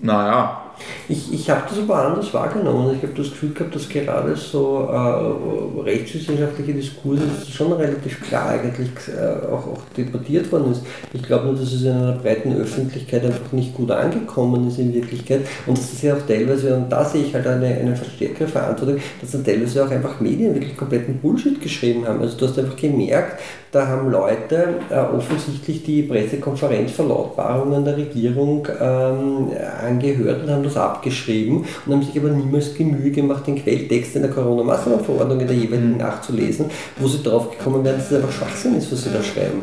[0.00, 0.65] naja,
[1.08, 2.96] ich, ich habe das aber anders wahrgenommen.
[2.96, 8.90] Ich habe das Gefühl gehabt, dass gerade so äh, rechtswissenschaftliche Diskurse schon relativ klar eigentlich
[9.08, 10.82] äh, auch, auch debattiert worden ist.
[11.12, 14.92] Ich glaube nur, dass es in einer breiten Öffentlichkeit einfach nicht gut angekommen ist in
[14.92, 18.98] Wirklichkeit und das ja auch teilweise, und da sehe ich halt eine, eine verstärkere Verantwortung,
[19.20, 22.20] dass dann teilweise auch einfach Medien wirklich kompletten Bullshit geschrieben haben.
[22.20, 23.40] Also du hast einfach gemerkt,
[23.72, 29.50] da haben Leute äh, offensichtlich die Pressekonferenzverlautbarungen der Regierung ähm,
[29.84, 34.16] angehört und haben das abgeschrieben und haben sich aber niemals die Mühe gemacht, den Quelltext
[34.16, 35.98] in der Corona-Maßnahmenverordnung in der jeweiligen mhm.
[35.98, 36.66] nachzulesen,
[36.98, 39.62] wo sie drauf gekommen wären, dass es einfach Schwachsinn ist, was sie da schreiben.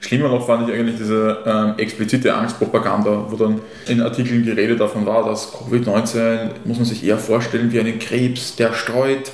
[0.00, 4.76] Schlimmer noch fand ich eigentlich diese ähm, explizite Angstpropaganda, wo dann in Artikeln die Rede
[4.76, 9.30] davon war, dass Covid-19 muss man sich eher vorstellen wie einen Krebs, der streut.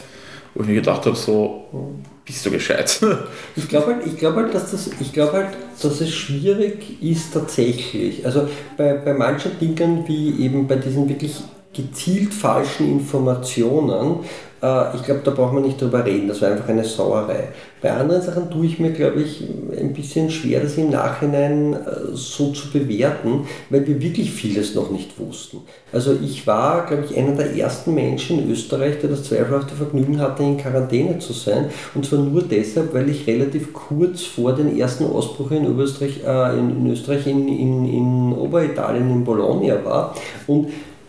[0.55, 3.01] Wo ich mir gedacht habe, so, bist du gescheit?
[3.57, 5.49] ich glaube halt, glaub halt, dass das, ich glaube halt,
[5.83, 8.25] dass es schwierig ist tatsächlich.
[8.25, 11.35] Also bei, bei manchen Dingen wie eben bei diesen wirklich
[11.73, 14.21] gezielt falschen Informationen
[14.63, 17.49] äh, ich glaube, da braucht man nicht drüber reden, das war einfach eine Sauerei.
[17.81, 19.45] Bei anderen Sachen tue ich mir, glaube ich,
[19.79, 21.77] ein bisschen schwer, das im Nachhinein äh,
[22.13, 25.59] so zu bewerten, weil wir wirklich vieles noch nicht wussten.
[25.93, 30.21] Also ich war, glaube ich, einer der ersten Menschen in Österreich, der das zweifelhafte Vergnügen
[30.21, 31.67] hatte, in Quarantäne zu sein.
[31.95, 36.59] Und zwar nur deshalb, weil ich relativ kurz vor den ersten Ausbruch in Österreich, äh,
[36.59, 40.15] in, in, Österreich in, in, in Oberitalien, in Bologna war.
[40.49, 40.69] Und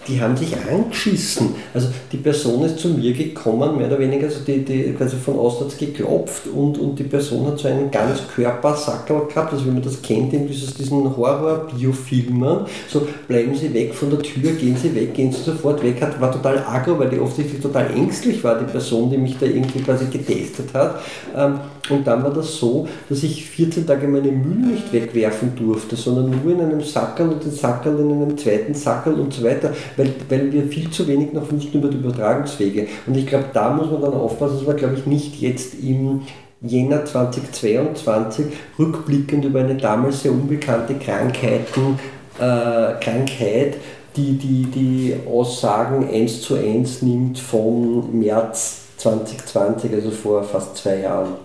[0.09, 1.55] die haben sich angeschissen.
[1.73, 5.37] Also die Person ist zu mir gekommen, mehr oder weniger, also die, die quasi von
[5.37, 9.81] auswärts geklopft und, und die Person hat so einen ganz Körpersackel gehabt, also wie man
[9.81, 12.65] das kennt in diesen Horror-Biofilmen.
[12.87, 16.01] So, bleiben Sie weg von der Tür, gehen Sie weg, gehen Sie sofort weg.
[16.01, 19.45] Hat, war total aggro, weil die offensichtlich total ängstlich war, die Person, die mich da
[19.45, 21.01] irgendwie quasi getestet hat.
[21.35, 25.95] Ähm, und dann war das so, dass ich 14 Tage meine Müll nicht wegwerfen durfte,
[25.95, 29.73] sondern nur in einem Sackerl und den Sackerl in einem zweiten Sackerl und so weiter
[29.99, 32.87] weil, weil wir viel zu wenig noch wussten über die Übertragungswege.
[33.05, 36.21] Und ich glaube, da muss man dann aufpassen, dass man, glaube ich, nicht jetzt im
[36.61, 38.45] Jänner 2022
[38.77, 41.99] rückblickend über eine damals sehr unbekannte Krankheiten,
[42.39, 43.77] äh, Krankheit
[44.15, 51.01] die, die die Aussagen eins zu eins nimmt vom März 2020, also vor fast zwei
[51.01, 51.35] Jahren.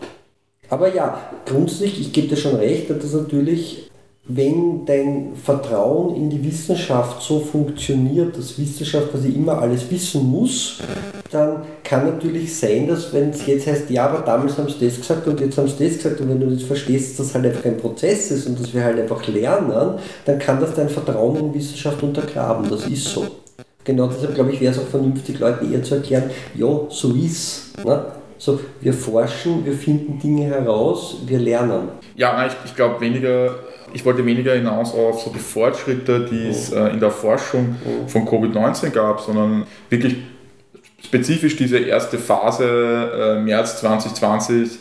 [0.70, 3.90] Aber ja, grundsätzlich, ich gebe dir schon recht, dass das natürlich
[4.26, 10.80] wenn dein Vertrauen in die Wissenschaft so funktioniert, dass Wissenschaft quasi immer alles wissen muss,
[11.30, 14.96] dann kann natürlich sein, dass wenn es jetzt heißt, ja, aber damals haben sie das
[14.96, 17.46] gesagt und jetzt haben sie das gesagt und wenn du das verstehst, dass das halt
[17.46, 21.36] einfach ein Prozess ist und dass wir halt einfach lernen, dann kann das dein Vertrauen
[21.36, 22.70] in Wissenschaft untergraben.
[22.70, 23.26] Das ist so.
[23.84, 27.64] Genau deshalb glaube ich, wäre es auch vernünftig, Leuten eher zu erklären, ja, so ist
[27.84, 28.06] ne?
[28.36, 31.88] So, wir forschen, wir finden Dinge heraus, wir lernen.
[32.16, 33.54] Ja, ich, ich glaube weniger,
[33.94, 37.76] ich wollte weniger hinaus auf so die Fortschritte, die es äh, in der Forschung
[38.06, 40.16] von Covid-19 gab, sondern wirklich
[41.02, 44.78] spezifisch diese erste Phase äh, März 2020,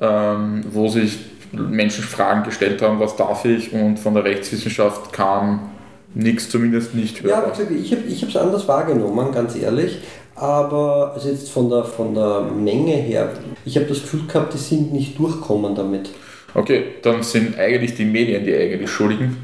[0.00, 1.18] ähm, wo sich
[1.52, 5.70] Menschen Fragen gestellt haben, was darf ich und von der Rechtswissenschaft kam
[6.14, 7.52] nichts, zumindest nicht hörbar.
[7.58, 9.98] Ja, ich habe es anders wahrgenommen, ganz ehrlich.
[10.34, 13.30] Aber also jetzt von der, von der Menge her,
[13.64, 16.10] ich habe das Gefühl gehabt, die sind nicht durchkommen damit.
[16.54, 19.36] Okay, dann sind eigentlich die Medien die eigentlich Schuldigen.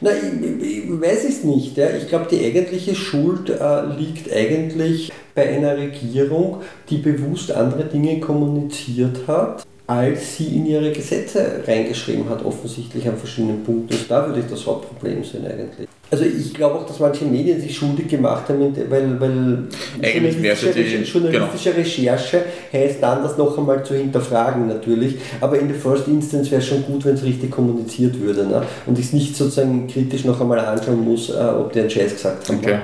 [0.00, 1.76] Na, ich, ich weiß es nicht.
[1.76, 1.88] Ja.
[1.90, 8.20] Ich glaube, die eigentliche Schuld äh, liegt eigentlich bei einer Regierung, die bewusst andere Dinge
[8.20, 13.94] kommuniziert hat, als sie in ihre Gesetze reingeschrieben hat, offensichtlich an verschiedenen Punkten.
[13.94, 15.88] Und da würde ich das Hauptproblem sehen eigentlich.
[16.10, 19.64] Also ich glaube auch, dass manche Medien sich schuldig gemacht haben, weil, weil
[20.00, 21.82] journalistische, die, journalistische genau.
[21.82, 25.16] Recherche heißt dann, das noch einmal zu hinterfragen natürlich.
[25.40, 28.46] Aber in der First Instance wäre es schon gut, wenn es richtig kommuniziert würde.
[28.46, 28.62] Ne?
[28.86, 32.14] Und ich es nicht sozusagen kritisch noch einmal anschauen muss, äh, ob die einen Scheiß
[32.14, 32.48] gesagt.
[32.48, 32.72] Okay.
[32.72, 32.82] Ne?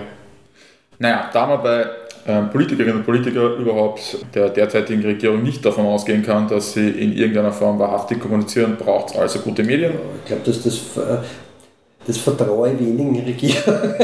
[0.99, 1.87] Naja, da man bei
[2.27, 7.13] ähm, Politikerinnen und Politiker überhaupt der derzeitigen Regierung nicht davon ausgehen kann, dass sie in
[7.13, 9.93] irgendeiner Form wahrhaftig kommunizieren, braucht es also gute Medien.
[10.23, 11.19] Ich glaube, dass das äh,
[12.07, 13.95] das vertraue ich wenigen Regierungen.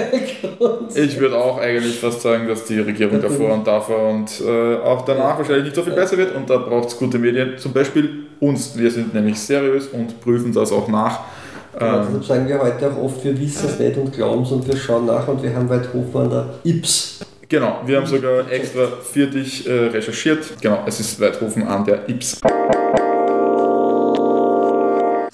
[0.95, 5.05] ich würde auch eigentlich fast sagen, dass die Regierung davor und davor und äh, auch
[5.05, 8.27] danach wahrscheinlich nicht so viel besser wird und da braucht es gute Medien, zum Beispiel
[8.41, 8.77] uns.
[8.77, 11.21] Wir sind nämlich seriös und prüfen das auch nach.
[11.79, 14.67] Ähm, deshalb sagen wir heute auch oft, wir wissen es nicht und glauben es und
[14.67, 17.21] wir schauen nach und wir haben weit Hofmann der Ips.
[17.49, 20.39] Genau, wir haben sogar extra für dich äh, recherchiert.
[20.61, 22.41] Genau, es ist Weithofen an der Ips.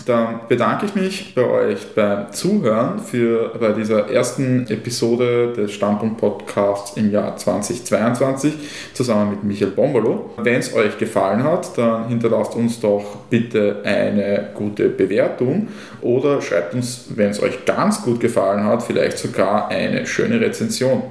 [0.07, 6.19] Dann bedanke ich mich bei euch beim Zuhören für bei dieser ersten Episode des Standpunkt
[6.19, 8.55] Podcasts im Jahr 2022
[8.95, 10.31] zusammen mit Michael Bombolo.
[10.37, 15.69] Wenn es euch gefallen hat, dann hinterlasst uns doch bitte eine gute Bewertung
[16.03, 21.03] oder schreibt uns, wenn es euch ganz gut gefallen hat, vielleicht sogar eine schöne Rezension.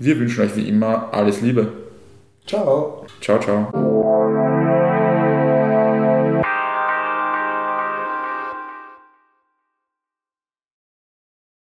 [0.00, 1.68] Wir wünschen euch wie immer alles Liebe.
[2.44, 3.06] Ciao.
[3.20, 4.04] Ciao, ciao.